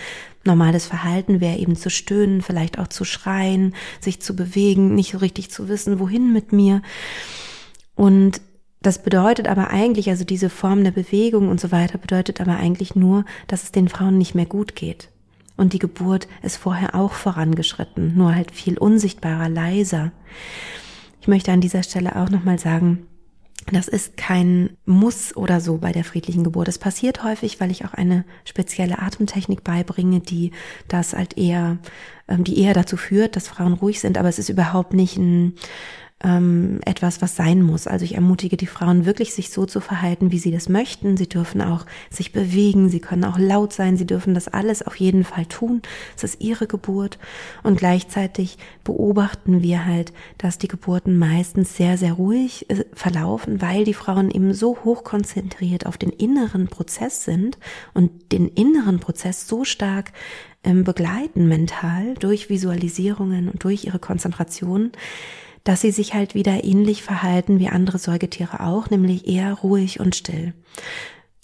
Normales 0.46 0.86
Verhalten 0.86 1.40
wäre 1.40 1.58
eben 1.58 1.76
zu 1.76 1.90
stöhnen, 1.90 2.42
vielleicht 2.42 2.80
auch 2.80 2.88
zu 2.88 3.06
schreien, 3.06 3.76
sich 4.00 4.22
zu 4.22 4.36
bewegen, 4.36 4.96
nicht 4.96 5.12
so 5.14 5.18
richtig 5.20 5.52
zu 5.52 5.70
wissen, 5.70 6.00
wohin 6.00 6.34
mit 6.34 6.52
mir. 6.52 6.82
Und 7.96 8.42
das 8.82 9.02
bedeutet 9.02 9.48
aber 9.48 9.70
eigentlich, 9.70 10.10
also 10.10 10.26
diese 10.26 10.50
Form 10.50 10.84
der 10.84 10.92
Bewegung 10.92 11.48
und 11.48 11.62
so 11.62 11.72
weiter 11.72 11.98
bedeutet 11.98 12.42
aber 12.42 12.58
eigentlich 12.58 12.96
nur, 12.96 13.24
dass 13.48 13.64
es 13.64 13.72
den 13.72 13.88
Frauen 13.88 14.18
nicht 14.18 14.36
mehr 14.36 14.46
gut 14.46 14.76
geht. 14.76 15.08
Und 15.56 15.72
die 15.72 15.80
Geburt 15.80 16.28
ist 16.42 16.58
vorher 16.58 16.94
auch 16.94 17.14
vorangeschritten, 17.14 18.18
nur 18.18 18.36
halt 18.36 18.52
viel 18.52 18.78
unsichtbarer, 18.78 19.48
leiser. 19.48 20.12
Ich 21.22 21.28
möchte 21.30 21.54
an 21.54 21.62
dieser 21.62 21.84
Stelle 21.84 22.18
auch 22.18 22.30
nochmal 22.30 22.60
sagen, 22.60 23.06
das 23.72 23.88
ist 23.88 24.18
kein 24.18 24.78
Muss 24.86 25.36
oder 25.36 25.62
so 25.62 25.78
bei 25.78 25.92
der 25.92 26.04
friedlichen 26.04 26.44
Geburt. 26.44 26.68
Es 26.68 26.78
passiert 26.78 27.24
häufig, 27.24 27.60
weil 27.60 27.72
ich 27.72 27.86
auch 27.86 27.94
eine 27.94 28.26
spezielle 28.46 29.00
Atemtechnik 29.00 29.64
beibringe, 29.64 30.20
die 30.20 30.52
das 30.88 31.14
halt 31.14 31.38
eher, 31.38 31.78
ähm, 32.28 32.44
die 32.44 32.60
eher 32.60 32.74
dazu 32.74 32.98
führt, 32.98 33.36
dass 33.36 33.48
Frauen 33.48 33.74
ruhig 33.74 34.00
sind. 34.00 34.18
Aber 34.18 34.30
es 34.30 34.40
ist 34.40 34.50
überhaupt 34.50 34.94
nicht 34.94 35.18
ein 35.18 35.56
ähm, 36.24 36.80
etwas, 36.86 37.22
was 37.22 37.36
sein 37.36 37.62
muss. 37.62 37.86
Also 37.86 38.06
ich 38.06 38.16
ermutige 38.16 38.58
die 38.58 38.68
Frauen 38.68 39.06
wirklich, 39.06 39.34
sich 39.34 39.50
so 39.50 39.66
zu 39.66 39.82
verhalten, 39.82 40.32
wie 40.32 40.40
sie 40.40 40.52
das 40.52 40.70
möchten. 40.70 41.18
Sie 41.18 41.28
dürfen 41.28 41.62
auch 41.62 41.86
sich 42.10 42.32
bewegen, 42.32 42.90
sie 42.90 43.02
können 43.02 43.26
auch 43.26 43.38
laut 43.38 43.74
sein, 43.74 43.98
sie 43.98 44.08
dürfen 44.08 44.34
das 44.34 44.48
alles 44.48 44.82
auf 44.82 44.96
jeden 44.96 45.26
Fall 45.26 45.46
tun. 45.46 45.82
Es 46.16 46.24
ist 46.24 46.42
ihre 46.42 46.68
Geburt. 46.68 47.20
Und 47.62 47.78
gleichzeitig 47.78 48.58
beobachten 48.84 49.62
wir 49.62 49.86
halt, 49.86 50.14
dass 50.38 50.58
die 50.58 50.68
Geburten 50.68 51.18
meistens 51.18 51.76
sehr, 51.76 51.98
sehr 51.98 52.14
ruhig 52.14 52.70
äh, 52.70 52.86
verlaufen, 52.94 53.62
weil 53.62 53.84
die 53.84 53.94
Frauen 53.94 54.32
eben 54.32 54.54
so 54.54 54.78
hoch 54.84 55.04
konzentriert 55.04 55.86
auf 55.86 55.98
den 55.98 56.10
inneren 56.10 56.68
Prozess 56.68 57.26
sind 57.26 57.58
und 57.94 58.32
den 58.32 58.48
inneren 58.48 59.00
Prozess 59.00 59.48
so 59.48 59.66
stark 59.66 60.14
ähm, 60.64 60.86
begleiten 60.86 61.48
mental 61.48 62.14
durch 62.16 62.50
Visualisierungen 62.50 63.50
und 63.50 63.64
durch 63.64 63.86
ihre 63.86 64.00
Konzentration, 64.00 64.92
dass 65.64 65.82
sie 65.82 65.92
sich 65.92 66.14
halt 66.14 66.36
wieder 66.36 66.64
ähnlich 66.64 67.04
verhalten 67.04 67.60
wie 67.60 67.70
andere 67.70 67.98
Säugetiere 67.98 68.62
auch, 68.62 68.90
nämlich 68.90 69.28
eher 69.28 69.54
ruhig 69.54 70.00
und 70.00 70.16
still. 70.16 70.54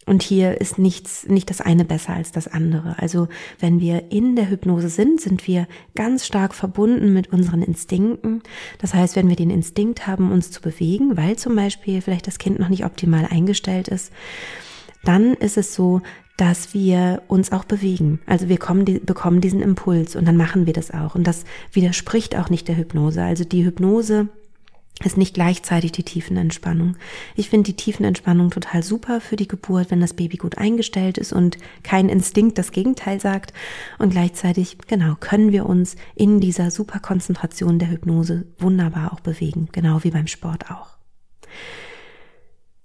Und 0.10 0.24
hier 0.24 0.60
ist 0.60 0.80
nichts, 0.80 1.28
nicht 1.28 1.52
das 1.52 1.62
eine 1.62 1.86
besser 1.86 2.16
als 2.16 2.32
das 2.32 2.48
andere. 2.48 2.98
Also 2.98 3.28
wenn 3.60 3.80
wir 3.80 4.12
in 4.12 4.36
der 4.36 4.50
Hypnose 4.50 4.90
sind, 4.90 5.22
sind 5.22 5.46
wir 5.46 5.68
ganz 5.94 6.26
stark 6.26 6.56
verbunden 6.56 7.14
mit 7.14 7.32
unseren 7.32 7.62
Instinkten. 7.62 8.42
Das 8.80 8.96
heißt, 8.96 9.16
wenn 9.16 9.30
wir 9.30 9.36
den 9.36 9.52
Instinkt 9.52 10.08
haben, 10.08 10.32
uns 10.32 10.50
zu 10.50 10.62
bewegen, 10.62 11.16
weil 11.16 11.36
zum 11.36 11.56
Beispiel 11.56 12.02
vielleicht 12.02 12.26
das 12.26 12.40
Kind 12.40 12.58
noch 12.58 12.70
nicht 12.70 12.86
optimal 12.86 13.28
eingestellt 13.30 13.88
ist, 13.88 14.12
dann 15.04 15.36
ist 15.36 15.58
es 15.58 15.76
so, 15.76 16.02
dass 16.40 16.74
wir 16.74 17.22
uns 17.28 17.52
auch 17.52 17.66
bewegen. 17.66 18.22
Also 18.26 18.48
wir 18.48 18.58
kommen, 18.58 18.86
die, 18.86 19.00
bekommen 19.00 19.42
diesen 19.42 19.62
Impuls 19.62 20.16
und 20.16 20.26
dann 20.26 20.38
machen 20.38 20.66
wir 20.66 20.72
das 20.72 20.90
auch. 20.90 21.16
Und 21.16 21.26
das 21.28 21.44
widerspricht 21.74 22.38
auch 22.38 22.50
nicht 22.50 22.70
der 22.70 22.78
Hypnose. 22.78 23.22
Also 23.22 23.44
die 23.44 23.66
Hypnose 23.66 24.30
ist 25.04 25.18
nicht 25.18 25.34
gleichzeitig 25.34 25.92
die 25.92 26.04
Tiefenentspannung. 26.04 26.96
Ich 27.36 27.50
finde 27.50 27.66
die 27.66 27.76
Tiefenentspannung 27.76 28.52
total 28.52 28.84
super 28.84 29.20
für 29.20 29.36
die 29.36 29.50
Geburt, 29.50 29.92
wenn 29.92 30.00
das 30.00 30.14
Baby 30.14 30.38
gut 30.38 30.58
eingestellt 30.58 31.18
ist 31.18 31.34
und 31.34 31.58
kein 31.84 32.08
Instinkt 32.08 32.58
das 32.58 32.72
Gegenteil 32.72 33.20
sagt. 33.20 33.52
Und 33.98 34.12
gleichzeitig, 34.12 34.78
genau, 34.88 35.16
können 35.20 35.52
wir 35.52 35.66
uns 35.66 35.98
in 36.16 36.40
dieser 36.40 36.72
super 36.72 37.00
Konzentration 37.00 37.80
der 37.80 37.90
Hypnose 37.90 38.46
wunderbar 38.60 39.12
auch 39.12 39.20
bewegen, 39.20 39.68
genau 39.74 40.06
wie 40.06 40.12
beim 40.12 40.28
Sport 40.28 40.72
auch. 40.72 40.98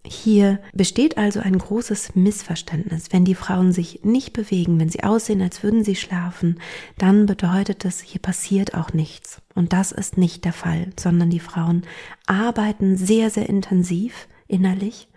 Hier 0.06 0.60
besteht 0.74 1.16
also 1.16 1.40
ein 1.40 1.56
großes 1.56 2.14
Missverständnis. 2.14 3.06
Wenn 3.10 3.24
die 3.24 3.34
Frauen 3.34 3.72
sich 3.72 4.00
nicht 4.04 4.34
bewegen, 4.34 4.78
wenn 4.78 4.90
sie 4.90 5.02
aussehen, 5.02 5.40
als 5.40 5.62
würden 5.62 5.82
sie 5.82 5.96
schlafen, 5.96 6.60
dann 6.98 7.24
bedeutet 7.24 7.86
es, 7.86 8.00
hier 8.00 8.20
passiert 8.20 8.74
auch 8.74 8.92
nichts. 8.92 9.40
Und 9.54 9.72
das 9.72 9.92
ist 9.92 10.18
nicht 10.18 10.44
der 10.44 10.52
Fall, 10.52 10.90
sondern 11.00 11.30
die 11.30 11.40
Frauen 11.40 11.82
arbeiten 12.26 12.98
sehr, 12.98 13.30
sehr 13.30 13.48
intensiv 13.48 14.28
innerlich 14.46 15.08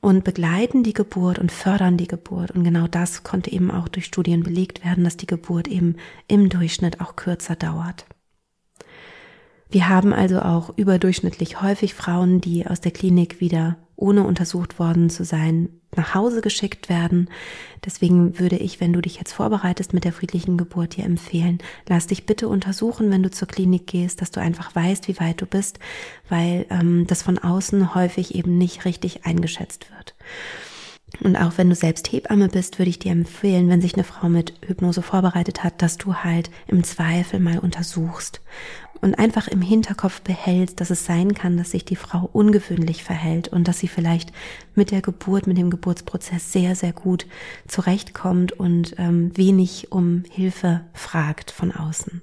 und 0.00 0.24
begleiten 0.24 0.82
die 0.82 0.92
Geburt 0.92 1.38
und 1.38 1.52
fördern 1.52 1.96
die 1.96 2.08
Geburt. 2.08 2.50
Und 2.50 2.64
genau 2.64 2.88
das 2.88 3.22
konnte 3.22 3.52
eben 3.52 3.70
auch 3.70 3.86
durch 3.86 4.06
Studien 4.06 4.42
belegt 4.42 4.84
werden, 4.84 5.04
dass 5.04 5.16
die 5.16 5.26
Geburt 5.26 5.68
eben 5.68 5.96
im 6.26 6.48
Durchschnitt 6.48 7.00
auch 7.00 7.14
kürzer 7.14 7.54
dauert. 7.54 8.06
Wir 9.74 9.88
haben 9.88 10.12
also 10.12 10.38
auch 10.38 10.72
überdurchschnittlich 10.76 11.60
häufig 11.60 11.94
Frauen, 11.94 12.40
die 12.40 12.64
aus 12.64 12.80
der 12.80 12.92
Klinik 12.92 13.40
wieder 13.40 13.76
ohne 13.96 14.22
untersucht 14.22 14.78
worden 14.78 15.10
zu 15.10 15.24
sein, 15.24 15.68
nach 15.96 16.14
Hause 16.14 16.42
geschickt 16.42 16.88
werden. 16.88 17.28
Deswegen 17.84 18.38
würde 18.38 18.54
ich, 18.54 18.80
wenn 18.80 18.92
du 18.92 19.00
dich 19.00 19.16
jetzt 19.16 19.32
vorbereitest 19.32 19.92
mit 19.92 20.04
der 20.04 20.12
friedlichen 20.12 20.58
Geburt, 20.58 20.96
dir 20.96 21.04
empfehlen, 21.04 21.58
lass 21.88 22.06
dich 22.06 22.24
bitte 22.24 22.46
untersuchen, 22.46 23.10
wenn 23.10 23.24
du 23.24 23.32
zur 23.32 23.48
Klinik 23.48 23.88
gehst, 23.88 24.20
dass 24.20 24.30
du 24.30 24.40
einfach 24.40 24.76
weißt, 24.76 25.08
wie 25.08 25.18
weit 25.18 25.40
du 25.40 25.46
bist, 25.46 25.80
weil 26.28 26.66
ähm, 26.70 27.08
das 27.08 27.22
von 27.22 27.38
außen 27.38 27.96
häufig 27.96 28.36
eben 28.36 28.56
nicht 28.56 28.84
richtig 28.84 29.26
eingeschätzt 29.26 29.90
wird. 29.90 30.14
Und 31.20 31.36
auch 31.36 31.58
wenn 31.58 31.68
du 31.68 31.74
selbst 31.74 32.12
Hebamme 32.12 32.48
bist, 32.48 32.78
würde 32.78 32.90
ich 32.90 32.98
dir 32.98 33.12
empfehlen, 33.12 33.68
wenn 33.68 33.80
sich 33.80 33.94
eine 33.94 34.04
Frau 34.04 34.28
mit 34.28 34.54
Hypnose 34.66 35.02
vorbereitet 35.02 35.62
hat, 35.62 35.80
dass 35.80 35.96
du 35.96 36.14
halt 36.14 36.50
im 36.66 36.82
Zweifel 36.82 37.38
mal 37.40 37.58
untersuchst 37.58 38.40
und 39.04 39.18
einfach 39.18 39.48
im 39.48 39.60
Hinterkopf 39.60 40.22
behältst, 40.22 40.80
dass 40.80 40.88
es 40.88 41.04
sein 41.04 41.34
kann, 41.34 41.58
dass 41.58 41.72
sich 41.72 41.84
die 41.84 41.94
Frau 41.94 42.30
ungewöhnlich 42.32 43.04
verhält 43.04 43.48
und 43.48 43.68
dass 43.68 43.78
sie 43.78 43.86
vielleicht 43.86 44.32
mit 44.74 44.90
der 44.90 45.02
Geburt, 45.02 45.46
mit 45.46 45.58
dem 45.58 45.68
Geburtsprozess 45.68 46.52
sehr, 46.52 46.74
sehr 46.74 46.94
gut 46.94 47.26
zurechtkommt 47.68 48.52
und 48.52 48.94
ähm, 48.96 49.36
wenig 49.36 49.92
um 49.92 50.24
Hilfe 50.30 50.86
fragt 50.94 51.50
von 51.50 51.70
außen. 51.70 52.22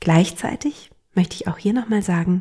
Gleichzeitig 0.00 0.90
möchte 1.14 1.34
ich 1.34 1.46
auch 1.46 1.58
hier 1.58 1.74
nochmal 1.74 2.00
sagen, 2.00 2.40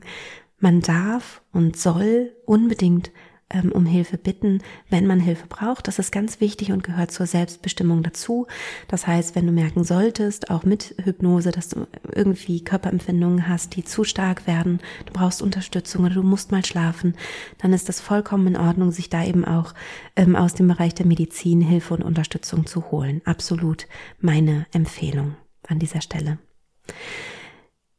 man 0.59 0.79
darf 0.79 1.41
und 1.51 1.75
soll 1.75 2.31
unbedingt 2.45 3.11
ähm, 3.49 3.71
um 3.71 3.85
Hilfe 3.85 4.17
bitten, 4.17 4.61
wenn 4.89 5.07
man 5.07 5.19
Hilfe 5.19 5.47
braucht. 5.47 5.87
Das 5.87 5.99
ist 5.99 6.11
ganz 6.11 6.39
wichtig 6.39 6.71
und 6.71 6.83
gehört 6.83 7.11
zur 7.11 7.25
Selbstbestimmung 7.25 8.03
dazu. 8.03 8.47
Das 8.87 9.07
heißt, 9.07 9.35
wenn 9.35 9.45
du 9.45 9.51
merken 9.51 9.83
solltest, 9.83 10.49
auch 10.49 10.63
mit 10.63 10.95
Hypnose, 11.03 11.51
dass 11.51 11.69
du 11.69 11.87
irgendwie 12.13 12.63
Körperempfindungen 12.63 13.47
hast, 13.47 13.75
die 13.75 13.83
zu 13.83 14.03
stark 14.03 14.47
werden, 14.47 14.79
du 15.05 15.13
brauchst 15.13 15.41
Unterstützung 15.41 16.05
oder 16.05 16.15
du 16.15 16.23
musst 16.23 16.51
mal 16.51 16.65
schlafen, 16.65 17.15
dann 17.57 17.73
ist 17.73 17.89
das 17.89 17.99
vollkommen 17.99 18.47
in 18.47 18.57
Ordnung, 18.57 18.91
sich 18.91 19.09
da 19.09 19.23
eben 19.23 19.45
auch 19.45 19.73
ähm, 20.15 20.35
aus 20.35 20.53
dem 20.53 20.67
Bereich 20.67 20.93
der 20.93 21.05
Medizin 21.05 21.61
Hilfe 21.61 21.93
und 21.93 22.03
Unterstützung 22.03 22.65
zu 22.65 22.91
holen. 22.91 23.21
Absolut 23.25 23.87
meine 24.19 24.65
Empfehlung 24.71 25.35
an 25.67 25.79
dieser 25.79 26.01
Stelle. 26.01 26.39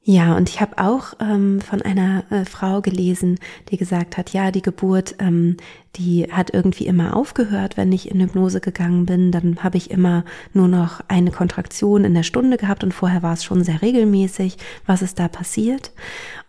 Ja, 0.02 0.34
und 0.34 0.48
ich 0.48 0.62
habe 0.62 0.78
auch 0.78 1.12
ähm, 1.20 1.60
von 1.60 1.82
einer 1.82 2.24
äh, 2.30 2.46
Frau 2.46 2.80
gelesen, 2.80 3.38
die 3.68 3.76
gesagt 3.76 4.16
hat, 4.16 4.32
ja, 4.32 4.50
die 4.50 4.62
Geburt, 4.62 5.16
ähm, 5.18 5.58
die 5.96 6.26
hat 6.32 6.54
irgendwie 6.54 6.86
immer 6.86 7.14
aufgehört, 7.14 7.76
wenn 7.76 7.92
ich 7.92 8.10
in 8.10 8.20
Hypnose 8.20 8.60
gegangen 8.60 9.04
bin. 9.04 9.30
Dann 9.30 9.62
habe 9.62 9.76
ich 9.76 9.90
immer 9.90 10.24
nur 10.54 10.68
noch 10.68 11.02
eine 11.08 11.30
Kontraktion 11.30 12.04
in 12.04 12.14
der 12.14 12.22
Stunde 12.22 12.56
gehabt 12.56 12.82
und 12.82 12.94
vorher 12.94 13.22
war 13.22 13.34
es 13.34 13.44
schon 13.44 13.62
sehr 13.62 13.82
regelmäßig. 13.82 14.56
Was 14.86 15.02
ist 15.02 15.18
da 15.18 15.28
passiert? 15.28 15.92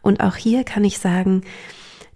Und 0.02 0.22
auch 0.22 0.38
hier 0.38 0.64
kann 0.64 0.86
ich 0.86 1.00
sagen, 1.00 1.42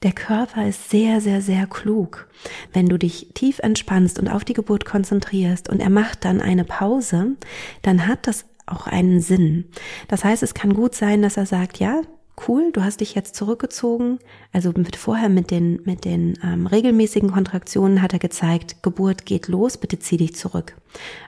der 0.03 0.13
Körper 0.13 0.65
ist 0.65 0.89
sehr, 0.89 1.19
sehr, 1.19 1.41
sehr 1.41 1.67
klug. 1.67 2.29
Wenn 2.71 2.87
du 2.87 2.97
dich 2.97 3.31
tief 3.33 3.59
entspannst 3.59 4.19
und 4.19 4.29
auf 4.29 4.45
die 4.45 4.53
Geburt 4.53 4.85
konzentrierst 4.85 5.67
und 5.67 5.81
er 5.81 5.89
macht 5.89 6.23
dann 6.23 6.39
eine 6.39 6.63
Pause, 6.63 7.35
dann 7.81 8.07
hat 8.07 8.25
das 8.25 8.45
auch 8.65 8.87
einen 8.87 9.21
Sinn. 9.21 9.65
Das 10.07 10.23
heißt, 10.23 10.43
es 10.43 10.53
kann 10.53 10.73
gut 10.73 10.95
sein, 10.95 11.21
dass 11.21 11.37
er 11.37 11.45
sagt, 11.45 11.79
ja, 11.79 12.01
cool, 12.47 12.71
du 12.73 12.83
hast 12.83 12.99
dich 12.99 13.15
jetzt 13.15 13.35
zurückgezogen. 13.35 14.19
Also 14.51 14.73
mit, 14.75 14.95
vorher 14.95 15.29
mit 15.29 15.51
den, 15.51 15.79
mit 15.85 16.05
den 16.05 16.37
ähm, 16.43 16.67
regelmäßigen 16.67 17.31
Kontraktionen 17.31 18.01
hat 18.01 18.13
er 18.13 18.19
gezeigt, 18.19 18.83
Geburt 18.83 19.25
geht 19.25 19.47
los, 19.47 19.77
bitte 19.77 19.99
zieh 19.99 20.17
dich 20.17 20.35
zurück. 20.35 20.75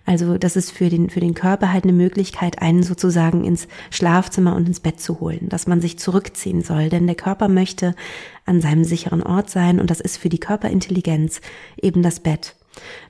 Also 0.05 0.37
das 0.37 0.55
ist 0.55 0.71
für 0.71 0.89
den, 0.89 1.09
für 1.09 1.19
den 1.19 1.33
Körper 1.33 1.71
halt 1.71 1.83
eine 1.83 1.93
Möglichkeit, 1.93 2.61
einen 2.61 2.83
sozusagen 2.83 3.43
ins 3.43 3.67
Schlafzimmer 3.89 4.55
und 4.55 4.67
ins 4.67 4.79
Bett 4.79 4.99
zu 4.99 5.19
holen, 5.19 5.49
dass 5.49 5.67
man 5.67 5.81
sich 5.81 5.97
zurückziehen 5.97 6.61
soll. 6.61 6.89
Denn 6.89 7.07
der 7.07 7.15
Körper 7.15 7.47
möchte 7.47 7.95
an 8.45 8.61
seinem 8.61 8.83
sicheren 8.83 9.23
Ort 9.23 9.49
sein 9.49 9.79
und 9.79 9.89
das 9.89 10.01
ist 10.01 10.17
für 10.17 10.29
die 10.29 10.39
Körperintelligenz 10.39 11.41
eben 11.81 12.01
das 12.01 12.19
Bett. 12.19 12.56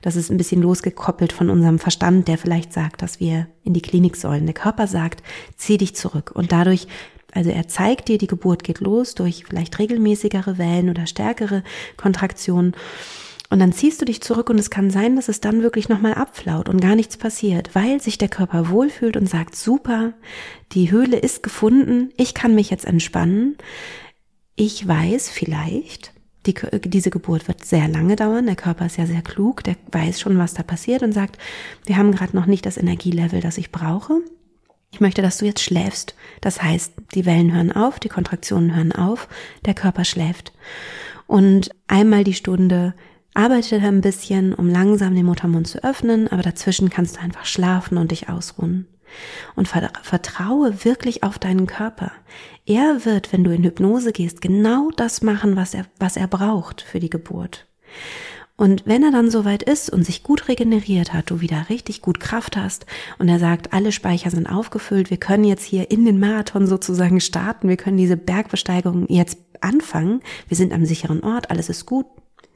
Das 0.01 0.15
ist 0.15 0.29
ein 0.29 0.37
bisschen 0.37 0.61
losgekoppelt 0.61 1.33
von 1.33 1.49
unserem 1.49 1.79
Verstand, 1.79 2.27
der 2.27 2.37
vielleicht 2.37 2.73
sagt, 2.73 3.01
dass 3.01 3.19
wir 3.19 3.47
in 3.63 3.73
die 3.73 3.81
Klinik 3.81 4.15
sollen. 4.15 4.45
Der 4.45 4.53
Körper 4.53 4.87
sagt, 4.87 5.23
zieh 5.55 5.77
dich 5.77 5.95
zurück. 5.95 6.31
Und 6.33 6.51
dadurch, 6.51 6.87
also 7.33 7.49
er 7.49 7.67
zeigt 7.67 8.07
dir, 8.07 8.17
die 8.17 8.27
Geburt 8.27 8.63
geht 8.63 8.79
los 8.79 9.15
durch 9.15 9.45
vielleicht 9.45 9.79
regelmäßigere 9.79 10.57
Wellen 10.57 10.89
oder 10.89 11.05
stärkere 11.05 11.63
Kontraktionen. 11.97 12.75
Und 13.49 13.59
dann 13.59 13.71
ziehst 13.71 14.01
du 14.01 14.05
dich 14.05 14.21
zurück 14.21 14.49
und 14.49 14.59
es 14.59 14.69
kann 14.69 14.89
sein, 14.89 15.15
dass 15.15 15.29
es 15.29 15.39
dann 15.39 15.63
wirklich 15.63 15.87
nochmal 15.87 16.15
abflaut 16.15 16.67
und 16.67 16.81
gar 16.81 16.95
nichts 16.95 17.15
passiert, 17.15 17.73
weil 17.73 18.01
sich 18.01 18.17
der 18.17 18.27
Körper 18.27 18.69
wohlfühlt 18.69 19.15
und 19.15 19.29
sagt, 19.29 19.55
super, 19.55 20.13
die 20.73 20.91
Höhle 20.91 21.17
ist 21.17 21.43
gefunden, 21.43 22.11
ich 22.17 22.33
kann 22.33 22.55
mich 22.55 22.69
jetzt 22.69 22.85
entspannen. 22.85 23.57
Ich 24.57 24.85
weiß 24.85 25.29
vielleicht, 25.29 26.11
die, 26.47 26.55
diese 26.81 27.09
Geburt 27.09 27.47
wird 27.47 27.63
sehr 27.65 27.87
lange 27.87 28.15
dauern. 28.15 28.45
Der 28.45 28.55
Körper 28.55 28.85
ist 28.85 28.97
ja 28.97 29.05
sehr 29.05 29.21
klug, 29.21 29.63
der 29.63 29.75
weiß 29.91 30.19
schon, 30.19 30.37
was 30.37 30.53
da 30.53 30.63
passiert 30.63 31.03
und 31.03 31.11
sagt, 31.11 31.37
wir 31.85 31.97
haben 31.97 32.11
gerade 32.11 32.35
noch 32.35 32.45
nicht 32.45 32.65
das 32.65 32.77
Energielevel, 32.77 33.41
das 33.41 33.57
ich 33.57 33.71
brauche. 33.71 34.21
Ich 34.91 35.01
möchte, 35.01 35.21
dass 35.21 35.37
du 35.37 35.45
jetzt 35.45 35.61
schläfst. 35.61 36.15
Das 36.41 36.63
heißt, 36.63 36.93
die 37.13 37.25
Wellen 37.25 37.53
hören 37.53 37.71
auf, 37.71 37.99
die 37.99 38.09
Kontraktionen 38.09 38.75
hören 38.75 38.93
auf, 38.93 39.27
der 39.65 39.73
Körper 39.73 40.05
schläft. 40.05 40.53
Und 41.27 41.69
einmal 41.87 42.23
die 42.23 42.33
Stunde 42.33 42.93
arbeitet 43.33 43.83
er 43.83 43.89
ein 43.89 44.01
bisschen, 44.01 44.53
um 44.53 44.69
langsam 44.69 45.13
den 45.13 45.25
Muttermund 45.25 45.67
zu 45.67 45.83
öffnen, 45.83 46.27
aber 46.29 46.41
dazwischen 46.41 46.89
kannst 46.89 47.17
du 47.17 47.21
einfach 47.21 47.45
schlafen 47.45 47.97
und 47.97 48.11
dich 48.11 48.29
ausruhen. 48.29 48.87
Und 49.55 49.67
vertraue 49.67 50.85
wirklich 50.85 51.23
auf 51.23 51.39
deinen 51.39 51.67
Körper. 51.67 52.11
Er 52.65 53.05
wird, 53.05 53.31
wenn 53.31 53.43
du 53.43 53.53
in 53.53 53.63
Hypnose 53.63 54.11
gehst, 54.11 54.41
genau 54.41 54.91
das 54.95 55.21
machen, 55.21 55.55
was 55.55 55.73
er, 55.73 55.85
was 55.99 56.17
er 56.17 56.27
braucht 56.27 56.81
für 56.81 56.99
die 56.99 57.09
Geburt. 57.09 57.65
Und 58.57 58.87
wenn 58.87 59.03
er 59.03 59.11
dann 59.11 59.29
soweit 59.29 59.61
ist 59.61 59.91
und 59.91 60.03
sich 60.03 60.23
gut 60.23 60.47
regeneriert 60.47 61.13
hat, 61.13 61.29
du 61.29 61.41
wieder 61.41 61.69
richtig 61.69 62.01
gut 62.01 62.19
Kraft 62.19 62.57
hast 62.57 62.87
und 63.19 63.29
er 63.29 63.37
sagt, 63.37 63.71
alle 63.71 63.91
Speicher 63.91 64.31
sind 64.31 64.47
aufgefüllt, 64.47 65.11
wir 65.11 65.17
können 65.17 65.43
jetzt 65.43 65.63
hier 65.63 65.91
in 65.91 66.05
den 66.05 66.19
Marathon 66.19 66.65
sozusagen 66.65 67.21
starten, 67.21 67.69
wir 67.69 67.77
können 67.77 67.97
diese 67.97 68.17
Bergbesteigung 68.17 69.05
jetzt 69.09 69.37
anfangen, 69.61 70.21
wir 70.47 70.57
sind 70.57 70.73
am 70.73 70.85
sicheren 70.85 71.23
Ort, 71.23 71.51
alles 71.51 71.69
ist 71.69 71.85
gut, 71.85 72.07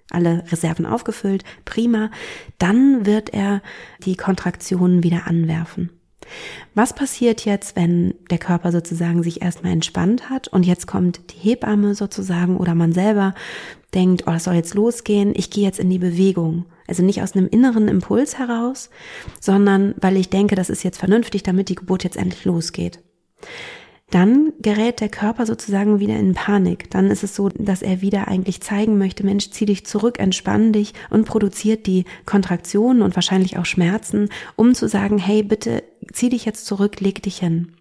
alle 0.10 0.44
Reserven 0.52 0.88
aufgefüllt, 0.88 1.44
prima, 1.66 2.10
dann 2.58 3.06
wird 3.06 3.32
er 3.32 3.62
die 4.04 4.18
Kontraktionen 4.18 5.04
wieder 5.04 5.28
anwerfen. 5.28 5.92
Was 6.76 6.94
passiert 6.94 7.46
jetzt, 7.46 7.76
wenn 7.76 8.13
der 8.30 8.38
Körper 8.38 8.72
sozusagen 8.72 9.24
sich 9.24 9.41
erstmal 9.41 9.74
entspannt 9.74 10.30
hat 10.30 10.48
und 10.48 10.65
jetzt 10.65 10.88
kommt 10.88 11.20
die 11.32 11.50
Hebamme 11.50 11.96
sozusagen 11.96 12.58
oder 12.58 12.76
man 12.76 12.94
selber 12.94 13.34
denkt, 13.94 14.24
oh, 14.28 14.32
das 14.32 14.46
soll 14.46 14.56
jetzt 14.56 14.74
losgehen, 14.74 15.34
ich 15.36 15.50
gehe 15.50 15.63
jetzt 15.63 15.80
in 15.80 15.89
die 15.89 16.00
Bewegung. 16.00 16.65
Also 16.88 17.04
nicht 17.04 17.22
aus 17.22 17.36
einem 17.36 17.48
inneren 17.48 17.88
Impuls 17.88 18.38
heraus, 18.38 18.89
sondern 19.39 19.96
weil 20.02 20.17
ich 20.17 20.30
denke, 20.30 20.56
das 20.56 20.70
ist 20.70 20.84
jetzt 20.84 20.98
vernünftig, 20.98 21.44
damit 21.44 21.70
die 21.70 21.76
Geburt 21.76 22.04
jetzt 22.04 22.17
endlich 22.17 22.46
losgeht 22.46 23.00
dann 24.12 24.54
gerät 24.62 25.00
der 25.02 25.10
Körper 25.10 25.45
sozusagen 25.45 26.00
wieder 26.00 26.17
in 26.17 26.34
Panik. 26.34 26.89
Dann 26.91 27.10
ist 27.10 27.24
es 27.24 27.36
so, 27.36 27.50
dass 27.50 27.82
er 27.82 28.02
wieder 28.02 28.28
eigentlich 28.28 28.62
zeigen 28.62 28.97
möchte, 28.97 29.26
Mensch, 29.26 29.50
zieh 29.52 29.65
dich 29.65 29.86
zurück, 29.86 30.19
entspann 30.19 30.74
dich 30.74 30.93
und 31.10 31.26
produziert 31.26 31.88
die 31.88 32.06
Kontraktionen 32.26 33.02
und 33.02 33.15
wahrscheinlich 33.15 33.58
auch 33.58 33.65
Schmerzen, 33.65 34.30
um 34.56 34.76
zu 34.76 34.88
sagen, 34.88 35.17
hey, 35.17 35.43
bitte 35.43 35.84
zieh 36.12 36.30
dich 36.30 36.45
jetzt 36.45 36.65
zurück, 36.65 37.00
leg 37.00 37.24
dich 37.24 37.38
hin. 37.38 37.74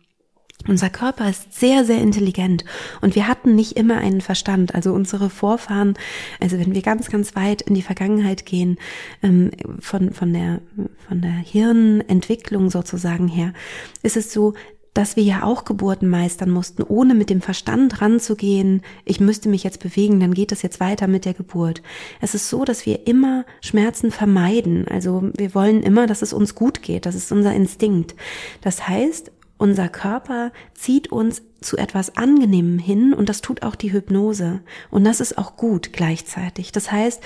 Unser 0.69 0.91
Körper 0.91 1.29
ist 1.29 1.59
sehr, 1.59 1.87
sehr 1.87 2.03
intelligent 2.03 2.65
und 3.01 3.15
wir 3.15 3.27
hatten 3.27 3.55
nicht 3.55 3.79
immer 3.79 3.97
einen 3.97 4.21
Verstand. 4.21 4.75
Also 4.75 4.93
unsere 4.93 5.31
Vorfahren, 5.31 5.95
also 6.39 6.59
wenn 6.59 6.75
wir 6.75 6.83
ganz, 6.83 7.09
ganz 7.09 7.35
weit 7.35 7.63
in 7.63 7.75
die 7.75 7.83
Vergangenheit 7.83 8.45
gehen, 8.45 8.77
ähm, 9.23 9.53
von, 9.81 10.13
von, 10.13 10.35
der, 10.35 10.61
von 11.09 11.23
der 11.23 11.31
Hirnentwicklung 11.31 12.69
sozusagen 12.69 13.27
her, 13.27 13.55
ist 14.03 14.19
es 14.19 14.33
so, 14.33 14.53
dass 14.95 15.17
wir 15.17 15.23
ja 15.23 15.45
auch 15.45 15.65
Geburten 15.65 16.09
meistern 16.09 16.51
mussten, 16.51 16.83
ohne 16.83 17.15
mit 17.15 17.31
dem 17.31 17.41
Verstand 17.41 18.01
ranzugehen, 18.01 18.83
ich 19.05 19.21
müsste 19.21 19.49
mich 19.49 19.63
jetzt 19.63 19.81
bewegen, 19.81 20.19
dann 20.19 20.35
geht 20.35 20.53
es 20.53 20.63
jetzt 20.63 20.81
weiter 20.81 21.07
mit 21.07 21.25
der 21.25 21.35
Geburt. 21.35 21.83
Es 22.21 22.35
ist 22.35 22.49
so, 22.49 22.65
dass 22.65 22.87
wir 22.87 23.07
immer 23.07 23.45
Schmerzen 23.61 24.11
vermeiden. 24.11 24.89
Also 24.89 25.31
wir 25.37 25.55
wollen 25.55 25.83
immer, 25.83 26.07
dass 26.07 26.23
es 26.23 26.33
uns 26.33 26.55
gut 26.55 26.83
geht. 26.83 27.07
Das 27.07 27.15
ist 27.15 27.31
unser 27.31 27.55
Instinkt. 27.55 28.17
Das 28.63 28.89
heißt, 28.89 29.31
unser 29.59 29.89
Körper 29.89 30.53
zieht 30.75 31.13
uns 31.13 31.43
zu 31.61 31.77
etwas 31.77 32.17
Angenehmem 32.17 32.79
hin 32.79 33.13
und 33.13 33.29
das 33.29 33.43
tut 33.43 33.63
auch 33.63 33.75
die 33.75 33.93
Hypnose. 33.93 34.61
Und 34.91 35.05
das 35.05 35.21
ist 35.21 35.39
auch 35.39 35.57
gut 35.57 35.93
gleichzeitig. 35.93 36.73
Das 36.73 36.91
heißt, 36.91 37.23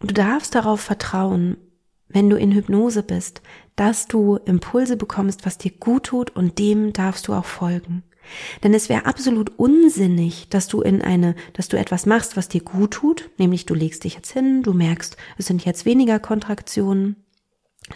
du 0.00 0.14
darfst 0.14 0.54
darauf 0.54 0.80
vertrauen, 0.80 1.56
wenn 2.08 2.30
du 2.30 2.36
in 2.36 2.52
Hypnose 2.52 3.02
bist, 3.02 3.42
dass 3.78 4.08
du 4.08 4.36
Impulse 4.44 4.96
bekommst, 4.96 5.46
was 5.46 5.56
dir 5.56 5.70
gut 5.70 6.04
tut 6.04 6.34
und 6.34 6.58
dem 6.58 6.92
darfst 6.92 7.28
du 7.28 7.34
auch 7.34 7.44
folgen. 7.44 8.02
Denn 8.62 8.74
es 8.74 8.88
wäre 8.88 9.06
absolut 9.06 9.52
unsinnig, 9.56 10.48
dass 10.50 10.66
du 10.68 10.82
in 10.82 11.00
eine, 11.00 11.34
dass 11.54 11.68
du 11.68 11.78
etwas 11.78 12.04
machst, 12.04 12.36
was 12.36 12.48
dir 12.48 12.60
gut 12.60 12.90
tut, 12.90 13.30
nämlich 13.38 13.66
du 13.66 13.74
legst 13.74 14.04
dich 14.04 14.14
jetzt 14.14 14.32
hin, 14.32 14.62
du 14.62 14.74
merkst, 14.74 15.16
es 15.38 15.46
sind 15.46 15.64
jetzt 15.64 15.86
weniger 15.86 16.18
Kontraktionen, 16.18 17.16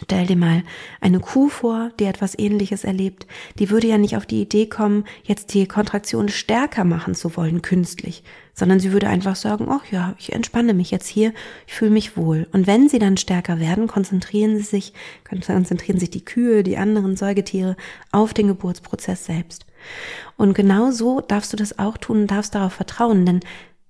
Stell 0.01 0.25
dir 0.25 0.37
mal 0.37 0.63
eine 1.01 1.19
Kuh 1.19 1.49
vor, 1.49 1.91
die 1.99 2.05
etwas 2.05 2.37
ähnliches 2.37 2.83
erlebt. 2.83 3.27
Die 3.59 3.69
würde 3.69 3.85
ja 3.85 3.99
nicht 3.99 4.17
auf 4.17 4.25
die 4.25 4.41
Idee 4.41 4.65
kommen, 4.65 5.05
jetzt 5.23 5.53
die 5.53 5.67
Kontraktion 5.67 6.29
stärker 6.29 6.83
machen 6.83 7.13
zu 7.13 7.37
wollen, 7.37 7.61
künstlich, 7.61 8.23
sondern 8.53 8.79
sie 8.79 8.91
würde 8.91 9.07
einfach 9.07 9.35
sagen, 9.35 9.67
ach 9.69 9.85
ja, 9.91 10.13
ich 10.19 10.33
entspanne 10.33 10.73
mich 10.73 10.91
jetzt 10.91 11.07
hier, 11.07 11.33
ich 11.65 11.73
fühle 11.73 11.91
mich 11.91 12.15
wohl. 12.15 12.47
Und 12.51 12.67
wenn 12.67 12.87
sie 12.87 12.99
dann 12.99 13.17
stärker 13.17 13.59
werden, 13.59 13.87
konzentrieren 13.87 14.57
sie 14.57 14.63
sich, 14.63 14.93
konzentrieren 15.27 15.99
sich 15.99 16.11
die 16.11 16.23
Kühe, 16.23 16.63
die 16.63 16.77
anderen 16.77 17.17
Säugetiere 17.17 17.75
auf 18.11 18.33
den 18.33 18.47
Geburtsprozess 18.47 19.25
selbst. 19.25 19.65
Und 20.37 20.53
genau 20.53 20.91
so 20.91 21.19
darfst 21.19 21.51
du 21.51 21.57
das 21.57 21.79
auch 21.79 21.97
tun 21.97 22.27
darfst 22.27 22.55
darauf 22.55 22.73
vertrauen, 22.73 23.25
denn 23.25 23.39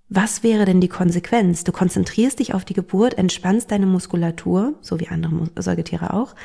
was 0.10 0.44
wäre 0.44 0.66
denn 0.66 0.80
die 0.80 0.90
Konsequenz? 0.90 1.64
Du 1.64 1.72
konzentrierst 1.72 2.40
dich 2.40 2.54
auf 2.54 2.66
die 2.66 2.76
Geburt, 2.76 3.18
entspannst 3.18 3.72
deine 3.72 3.88
Muskulatur, 3.88 4.76
so 4.82 5.00
wie 5.00 5.08
andere 5.08 5.50
Säugetiere 5.56 6.14
auch, 6.14 6.36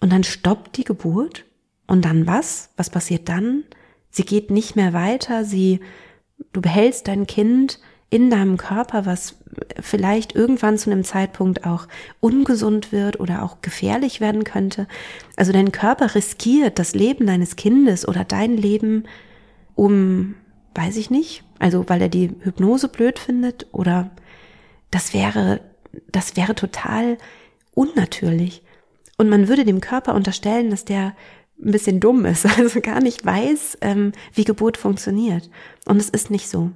und 0.00 0.12
dann 0.12 0.24
stoppt 0.24 0.76
die 0.76 0.84
Geburt. 0.84 1.44
Und 1.86 2.04
dann 2.04 2.26
was? 2.26 2.70
Was 2.76 2.90
passiert 2.90 3.28
dann? 3.28 3.62
Sie 4.10 4.24
geht 4.24 4.50
nicht 4.50 4.76
mehr 4.76 4.92
weiter, 4.92 5.44
sie, 5.44 5.80
du 6.52 6.60
behältst 6.60 7.08
dein 7.08 7.26
Kind 7.26 7.80
in 8.08 8.30
deinem 8.30 8.56
Körper, 8.56 9.04
was 9.04 9.36
vielleicht 9.80 10.34
irgendwann 10.34 10.78
zu 10.78 10.90
einem 10.90 11.04
Zeitpunkt 11.04 11.64
auch 11.64 11.88
ungesund 12.20 12.92
wird 12.92 13.18
oder 13.18 13.42
auch 13.42 13.62
gefährlich 13.62 14.20
werden 14.20 14.44
könnte. 14.44 14.86
Also 15.36 15.52
dein 15.52 15.72
Körper 15.72 16.14
riskiert 16.14 16.78
das 16.78 16.94
Leben 16.94 17.26
deines 17.26 17.56
Kindes 17.56 18.06
oder 18.06 18.24
dein 18.24 18.56
Leben, 18.56 19.04
um 19.74 20.34
weiß 20.74 20.96
ich 20.96 21.10
nicht. 21.10 21.42
Also 21.58 21.88
weil 21.88 22.02
er 22.02 22.08
die 22.08 22.30
Hypnose 22.40 22.88
blöd 22.88 23.18
findet 23.18 23.66
oder 23.72 24.10
das 24.90 25.14
wäre, 25.14 25.60
das 26.12 26.36
wäre 26.36 26.54
total 26.54 27.18
unnatürlich. 27.74 28.62
Und 29.18 29.28
man 29.28 29.48
würde 29.48 29.64
dem 29.64 29.80
Körper 29.80 30.14
unterstellen, 30.14 30.70
dass 30.70 30.84
der 30.84 31.14
ein 31.58 31.72
bisschen 31.72 32.00
dumm 32.00 32.24
ist, 32.24 32.46
also 32.58 32.80
gar 32.80 33.00
nicht 33.00 33.24
weiß, 33.24 33.78
ähm, 33.80 34.12
wie 34.34 34.44
Geburt 34.44 34.76
funktioniert. 34.76 35.50
Und 35.86 35.98
es 35.98 36.10
ist 36.10 36.30
nicht 36.30 36.48
so. 36.48 36.70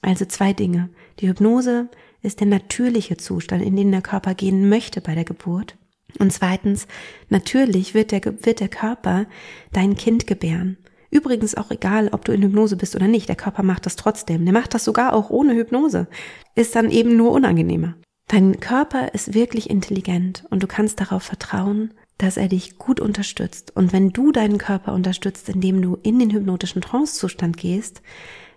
Also 0.00 0.24
zwei 0.24 0.52
Dinge. 0.52 0.90
Die 1.20 1.28
Hypnose 1.28 1.88
ist 2.22 2.40
der 2.40 2.46
natürliche 2.46 3.16
Zustand, 3.16 3.62
in 3.62 3.76
den 3.76 3.90
der 3.90 4.02
Körper 4.02 4.34
gehen 4.34 4.68
möchte 4.68 5.00
bei 5.00 5.14
der 5.14 5.24
Geburt. 5.24 5.76
Und 6.18 6.32
zweitens, 6.32 6.86
natürlich 7.28 7.94
wird 7.94 8.12
der, 8.12 8.22
wird 8.24 8.60
der 8.60 8.68
Körper 8.68 9.26
dein 9.72 9.96
Kind 9.96 10.26
gebären. 10.26 10.78
Übrigens 11.10 11.54
auch 11.54 11.70
egal, 11.70 12.10
ob 12.12 12.24
du 12.24 12.32
in 12.32 12.42
Hypnose 12.42 12.76
bist 12.76 12.94
oder 12.94 13.08
nicht, 13.08 13.28
der 13.28 13.36
Körper 13.36 13.62
macht 13.62 13.86
das 13.86 13.96
trotzdem. 13.96 14.44
Der 14.44 14.52
macht 14.52 14.74
das 14.74 14.84
sogar 14.84 15.14
auch 15.14 15.30
ohne 15.30 15.54
Hypnose. 15.54 16.06
Ist 16.54 16.74
dann 16.74 16.90
eben 16.90 17.16
nur 17.16 17.32
unangenehmer. 17.32 17.94
Dein 18.26 18.60
Körper 18.60 19.14
ist 19.14 19.32
wirklich 19.32 19.70
intelligent 19.70 20.44
und 20.50 20.62
du 20.62 20.66
kannst 20.66 21.00
darauf 21.00 21.22
vertrauen, 21.22 21.94
dass 22.18 22.36
er 22.36 22.48
dich 22.48 22.78
gut 22.78 23.00
unterstützt. 23.00 23.74
Und 23.74 23.92
wenn 23.92 24.10
du 24.10 24.32
deinen 24.32 24.58
Körper 24.58 24.92
unterstützt, 24.92 25.48
indem 25.48 25.80
du 25.80 25.96
in 26.02 26.18
den 26.18 26.30
hypnotischen 26.30 26.82
Trancezustand 26.82 27.56
gehst, 27.56 28.02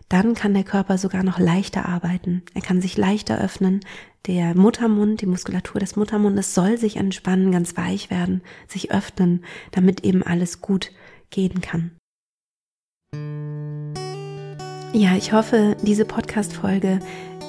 dann 0.10 0.34
kann 0.34 0.54
der 0.54 0.66
Körper 0.66 0.98
sogar 0.98 1.24
noch 1.24 1.40
leichter 1.40 1.88
arbeiten. 1.88 2.44
Er 2.54 2.62
kann 2.62 2.82
sich 2.82 2.98
leichter 2.98 3.40
öffnen. 3.40 3.80
Der 4.28 4.56
Muttermund, 4.56 5.22
die 5.22 5.26
Muskulatur 5.26 5.80
des 5.80 5.96
Muttermundes 5.96 6.54
soll 6.54 6.78
sich 6.78 6.98
entspannen, 6.98 7.52
ganz 7.52 7.78
weich 7.78 8.10
werden, 8.12 8.42
sich 8.68 8.92
öffnen, 8.92 9.46
damit 9.72 10.04
eben 10.04 10.22
alles 10.22 10.60
gut 10.60 10.92
gehen 11.30 11.62
kann. 11.62 11.92
Ja, 14.94 15.16
ich 15.16 15.32
hoffe, 15.32 15.78
diese 15.82 16.04
Podcast-Folge 16.04 17.00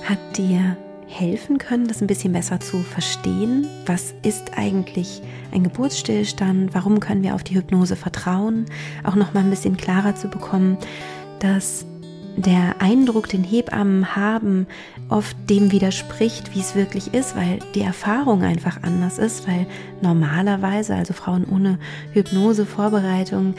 hat 0.05 0.39
dir 0.39 0.77
helfen 1.13 1.59
können, 1.59 1.87
das 1.87 2.01
ein 2.01 2.07
bisschen 2.07 2.33
besser 2.33 2.61
zu 2.61 2.79
verstehen. 2.79 3.67
Was 3.87 4.15
ist 4.23 4.57
eigentlich 4.57 5.23
ein 5.53 5.63
Geburtsstillstand? 5.63 6.75
Warum 6.75 7.01
können 7.01 7.23
wir 7.23 7.35
auf 7.35 7.45
die 7.45 7.55
Hypnose 7.55 7.97
vertrauen? 7.97 8.67
Auch 9.05 9.15
noch 9.15 9.35
mal 9.35 9.41
ein 9.41 9.51
bisschen 9.51 9.77
klarer 9.77 10.15
zu 10.15 10.29
bekommen, 10.29 10.79
dass 11.41 11.85
der 12.37 12.81
Eindruck, 12.81 13.29
den 13.29 13.45
Hebammen 13.45 14.17
haben, 14.17 14.67
oft 15.09 15.37
dem 15.51 15.71
widerspricht, 15.73 16.55
wie 16.55 16.61
es 16.61 16.75
wirklich 16.75 17.13
ist, 17.13 17.37
weil 17.37 17.59
die 17.75 17.83
Erfahrung 17.83 18.43
einfach 18.43 18.83
anders 18.83 19.19
ist, 19.19 19.47
weil 19.47 19.67
normalerweise, 20.01 20.95
also 20.95 21.13
Frauen 21.13 21.45
ohne 21.45 21.79
Hypnose-Vorbereitung, 22.13 23.55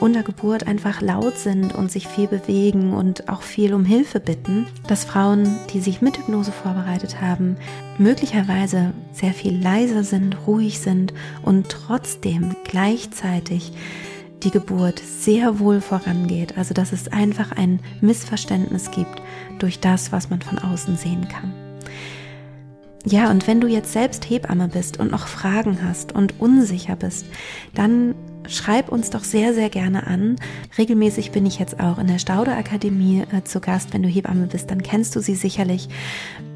unter 0.00 0.22
Geburt 0.22 0.66
einfach 0.66 1.00
laut 1.00 1.38
sind 1.38 1.74
und 1.74 1.90
sich 1.90 2.06
viel 2.06 2.28
bewegen 2.28 2.92
und 2.92 3.28
auch 3.28 3.42
viel 3.42 3.72
um 3.72 3.84
Hilfe 3.84 4.20
bitten, 4.20 4.66
dass 4.86 5.04
Frauen, 5.04 5.56
die 5.72 5.80
sich 5.80 6.02
mit 6.02 6.18
Hypnose 6.18 6.52
vorbereitet 6.52 7.20
haben, 7.20 7.56
möglicherweise 7.98 8.92
sehr 9.12 9.32
viel 9.32 9.58
leiser 9.58 10.04
sind, 10.04 10.36
ruhig 10.46 10.80
sind 10.80 11.14
und 11.42 11.68
trotzdem 11.70 12.54
gleichzeitig 12.64 13.72
die 14.42 14.50
Geburt 14.50 15.00
sehr 15.00 15.58
wohl 15.58 15.80
vorangeht. 15.80 16.56
Also 16.56 16.74
dass 16.74 16.92
es 16.92 17.08
einfach 17.08 17.52
ein 17.52 17.80
Missverständnis 18.00 18.90
gibt 18.90 19.22
durch 19.58 19.80
das, 19.80 20.12
was 20.12 20.30
man 20.30 20.40
von 20.40 20.58
außen 20.58 20.96
sehen 20.96 21.28
kann. 21.28 21.52
Ja, 23.06 23.30
und 23.30 23.46
wenn 23.46 23.60
du 23.60 23.66
jetzt 23.66 23.92
selbst 23.92 24.28
Hebamme 24.28 24.68
bist 24.68 25.00
und 25.00 25.10
noch 25.10 25.26
Fragen 25.26 25.78
hast 25.82 26.12
und 26.12 26.38
unsicher 26.38 26.96
bist, 26.96 27.24
dann 27.74 28.14
schreib 28.46 28.90
uns 28.90 29.10
doch 29.10 29.24
sehr, 29.24 29.54
sehr 29.54 29.70
gerne 29.70 30.06
an. 30.06 30.36
Regelmäßig 30.76 31.30
bin 31.30 31.46
ich 31.46 31.58
jetzt 31.58 31.80
auch 31.80 31.98
in 31.98 32.08
der 32.08 32.18
Staude 32.18 32.52
Akademie 32.52 33.24
äh, 33.32 33.42
zu 33.44 33.60
Gast. 33.60 33.94
Wenn 33.94 34.02
du 34.02 34.08
Hebamme 34.08 34.46
bist, 34.46 34.70
dann 34.70 34.82
kennst 34.82 35.16
du 35.16 35.20
sie 35.20 35.34
sicherlich. 35.34 35.88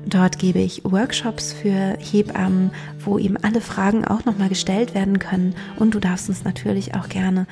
Dort 0.07 0.39
gebe 0.39 0.59
ich 0.59 0.83
Workshops 0.85 1.53
für 1.53 1.97
Hebammen, 1.99 2.71
wo 3.05 3.19
eben 3.19 3.37
alle 3.39 3.61
Fragen 3.61 4.05
auch 4.05 4.25
nochmal 4.25 4.49
gestellt 4.49 4.95
werden 4.95 5.19
können. 5.19 5.55
Und 5.77 5.95
du 5.95 6.01
darfst 6.01 6.29
uns 6.29 6.45
natürlich 6.45 6.95
auch 6.95 7.09
gerne 7.09 7.47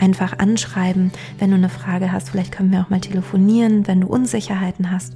einfach 0.00 0.38
anschreiben, 0.38 1.12
wenn 1.38 1.50
du 1.50 1.56
eine 1.56 1.68
Frage 1.68 2.12
hast. 2.12 2.30
Vielleicht 2.30 2.52
können 2.52 2.72
wir 2.72 2.80
auch 2.80 2.90
mal 2.90 3.00
telefonieren, 3.00 3.86
wenn 3.86 4.00
du 4.00 4.06
Unsicherheiten 4.06 4.90
hast. 4.90 5.14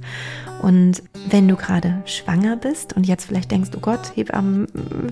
Und 0.61 1.03
wenn 1.29 1.47
du 1.47 1.55
gerade 1.55 2.01
schwanger 2.05 2.55
bist 2.55 2.93
und 2.93 3.05
jetzt 3.05 3.25
vielleicht 3.25 3.51
denkst, 3.51 3.69
oh 3.75 3.79
Gott, 3.79 4.11
Hebammen 4.15 4.67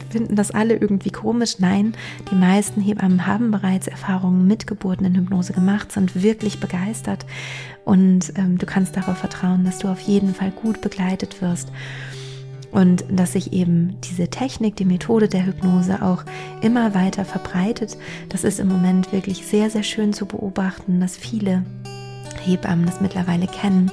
finden 0.09 0.35
das 0.35 0.51
alle 0.51 0.75
irgendwie 0.75 1.11
komisch. 1.11 1.59
Nein, 1.59 1.93
die 2.31 2.35
meisten 2.35 2.81
Hebammen 2.81 3.27
haben 3.27 3.51
bereits 3.51 3.87
Erfahrungen 3.87 4.47
mit 4.47 4.65
Geburten 4.65 5.05
in 5.05 5.15
Hypnose 5.15 5.53
gemacht, 5.53 5.91
sind 5.91 6.23
wirklich 6.23 6.59
begeistert 6.59 7.25
und 7.83 8.33
ähm, 8.37 8.57
du 8.57 8.65
kannst 8.65 8.97
darauf 8.97 9.17
vertrauen, 9.17 9.65
dass 9.65 9.77
du 9.77 9.87
auf 9.87 9.99
jeden 9.99 10.33
Fall 10.33 10.51
gut 10.51 10.81
begleitet 10.81 11.41
wirst 11.41 11.71
und 12.75 13.05
dass 13.09 13.31
sich 13.31 13.53
eben 13.53 13.95
diese 14.01 14.27
Technik, 14.27 14.75
die 14.75 14.83
Methode 14.83 15.29
der 15.29 15.45
Hypnose 15.45 16.01
auch 16.01 16.25
immer 16.61 16.93
weiter 16.93 17.23
verbreitet. 17.23 17.97
Das 18.27 18.43
ist 18.43 18.59
im 18.59 18.67
Moment 18.67 19.13
wirklich 19.13 19.47
sehr, 19.47 19.69
sehr 19.69 19.83
schön 19.83 20.11
zu 20.11 20.25
beobachten, 20.25 20.99
dass 20.99 21.15
viele 21.15 21.63
Hebammen 22.43 22.85
das 22.85 22.99
mittlerweile 22.99 23.47
kennen 23.47 23.91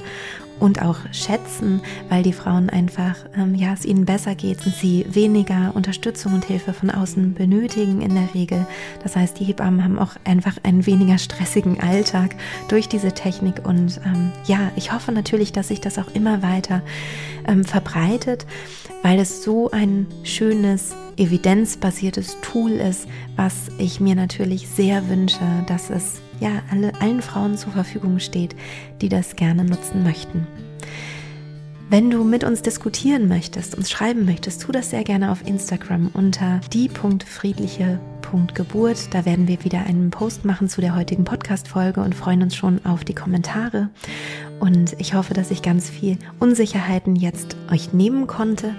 und 0.63 0.81
auch 0.81 0.99
schätzen, 1.11 1.81
weil 2.07 2.23
die 2.23 2.31
Frauen 2.31 2.69
einfach, 2.69 3.17
ähm, 3.35 3.53
ja, 3.53 3.73
es 3.73 3.83
ihnen 3.83 4.05
besser 4.05 4.33
geht 4.33 4.65
und 4.65 4.73
sie 4.73 5.05
weniger 5.09 5.73
Unterstützung 5.75 6.33
und 6.33 6.45
Hilfe 6.45 6.71
von 6.71 6.89
außen 6.89 7.33
benötigen 7.33 8.01
in 8.01 8.15
der 8.15 8.33
Regel. 8.33 8.65
Das 9.03 9.17
heißt, 9.17 9.37
die 9.41 9.43
Hebammen 9.43 9.83
haben 9.83 9.99
auch 9.99 10.15
einfach 10.23 10.55
einen 10.63 10.85
weniger 10.85 11.17
stressigen 11.17 11.81
Alltag 11.81 12.35
durch 12.69 12.87
diese 12.87 13.11
Technik 13.11 13.67
und 13.67 13.99
ähm, 14.05 14.31
ja, 14.45 14.71
ich 14.77 14.93
hoffe 14.93 15.11
natürlich, 15.11 15.51
dass 15.51 15.67
sich 15.67 15.81
das 15.81 15.99
auch 15.99 16.15
immer 16.15 16.41
weiter 16.41 16.81
ähm, 17.45 17.65
verbreitet, 17.65 18.45
weil 19.01 19.19
es 19.19 19.43
so 19.43 19.69
ein 19.71 20.07
schönes 20.23 20.95
evidenzbasiertes 21.17 22.37
Tool 22.41 22.71
ist, 22.71 23.05
was 23.35 23.53
ich 23.79 23.99
mir 23.99 24.15
natürlich 24.15 24.69
sehr 24.69 25.09
wünsche, 25.09 25.39
dass 25.67 25.89
es 25.89 26.22
ja 26.39 26.61
alle, 26.71 26.93
allen 27.01 27.21
Frauen 27.21 27.57
zur 27.57 27.71
Verfügung 27.71 28.19
steht, 28.19 28.55
die 29.01 29.09
das 29.09 29.35
gerne 29.35 29.63
nutzen 29.63 30.03
möchten. 30.03 30.47
Wenn 31.89 32.09
du 32.09 32.23
mit 32.23 32.43
uns 32.43 32.63
diskutieren 32.63 33.27
möchtest, 33.27 33.75
uns 33.75 33.91
schreiben 33.91 34.25
möchtest, 34.25 34.63
tu 34.63 34.71
das 34.71 34.89
sehr 34.89 35.03
gerne 35.03 35.31
auf 35.31 35.45
Instagram 35.45 36.09
unter 36.13 36.59
die.friedliche.geburt. 36.73 39.13
Da 39.13 39.25
werden 39.25 39.47
wir 39.47 39.63
wieder 39.63 39.85
einen 39.85 40.09
Post 40.09 40.43
machen 40.43 40.69
zu 40.69 40.81
der 40.81 40.95
heutigen 40.95 41.23
Podcast-Folge 41.23 42.01
und 42.01 42.15
freuen 42.15 42.41
uns 42.41 42.55
schon 42.55 42.83
auf 42.83 43.03
die 43.03 43.13
Kommentare. 43.13 43.89
Und 44.59 44.99
ich 44.99 45.13
hoffe, 45.13 45.35
dass 45.35 45.51
ich 45.51 45.61
ganz 45.61 45.87
viel 45.87 46.17
Unsicherheiten 46.39 47.15
jetzt 47.15 47.55
euch 47.71 47.93
nehmen 47.93 48.25
konnte. 48.25 48.73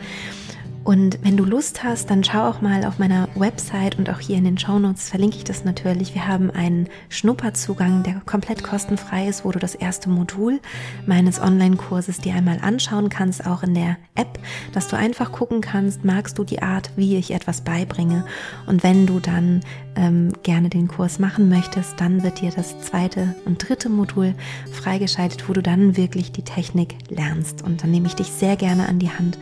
Und 0.85 1.19
wenn 1.23 1.39
du 1.39 1.45
Lust 1.45 1.83
hast, 1.83 2.11
dann 2.11 2.23
schau 2.23 2.47
auch 2.47 2.61
mal 2.61 2.85
auf 2.85 2.99
meiner 2.99 3.29
Website 3.35 3.99
und 3.99 4.11
auch 4.11 4.21
hier 4.21 4.37
in 4.37 4.45
den 4.45 4.59
Show 4.59 4.79
Notes 4.79 5.09
verlinke 5.09 5.39
ich 5.39 5.45
das 5.45 5.65
natürlich. 5.65 6.15
Wir 6.15 6.29
haben 6.29 6.51
einen 6.51 6.91
Schnupperzugang, 7.09 8.03
der 8.03 8.21
komplett 8.27 8.63
kostenfrei 8.63 9.27
ist, 9.27 9.47
wo 9.47 9.51
du 9.51 9.59
das 9.59 9.75
erste 9.75 10.11
Modul 10.11 10.61
meines 11.07 11.41
Online-Kurses 11.41 12.19
dir 12.19 12.35
einmal 12.35 12.59
anschauen 12.61 13.09
kannst, 13.09 13.47
auch 13.47 13.63
in 13.63 13.73
der 13.73 13.97
App, 14.15 14.39
dass 14.73 14.89
du 14.89 14.97
einfach 14.97 15.33
gucken 15.33 15.63
kannst, 15.63 16.05
magst 16.05 16.39
du 16.39 16.45
die 16.45 16.61
Art, 16.61 16.91
wie 16.97 17.17
ich 17.17 17.31
etwas 17.31 17.63
beibringe. 17.63 18.27
Und 18.67 18.83
wenn 18.83 19.07
du 19.07 19.21
dann 19.21 19.61
ähm, 19.97 20.35
gerne 20.43 20.69
den 20.69 20.89
Kurs 20.89 21.19
machen 21.19 21.49
möchtest, 21.49 21.99
dann 21.99 22.23
wird 22.23 22.43
dir 22.43 22.51
das 22.51 22.79
zweite 22.83 23.35
und 23.47 23.67
dritte 23.67 23.89
Modul 23.89 24.35
freigeschaltet, 24.71 25.49
wo 25.49 25.55
du 25.55 25.63
dann 25.63 25.97
wirklich 25.97 26.31
die 26.31 26.43
Technik 26.43 26.97
lernst. 27.09 27.63
Und 27.63 27.83
dann 27.83 27.91
nehme 27.91 28.07
ich 28.07 28.17
dich 28.17 28.29
sehr 28.29 28.57
gerne 28.57 28.87
an 28.87 28.99
die 28.99 29.11
Hand 29.11 29.39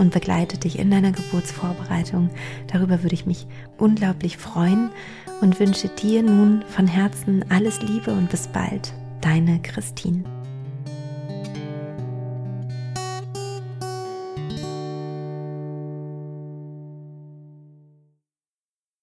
und 0.00 0.12
begleite 0.12 0.58
dich 0.58 0.78
in 0.78 0.90
deiner 0.90 1.12
Geburtsvorbereitung. 1.12 2.30
Darüber 2.72 3.02
würde 3.02 3.14
ich 3.14 3.26
mich 3.26 3.46
unglaublich 3.78 4.38
freuen 4.38 4.90
und 5.42 5.60
wünsche 5.60 5.88
dir 5.88 6.22
nun 6.22 6.64
von 6.66 6.86
Herzen 6.86 7.44
alles 7.50 7.82
Liebe 7.82 8.10
und 8.10 8.30
bis 8.30 8.48
bald. 8.48 8.92
Deine 9.20 9.60
Christine. 9.60 10.39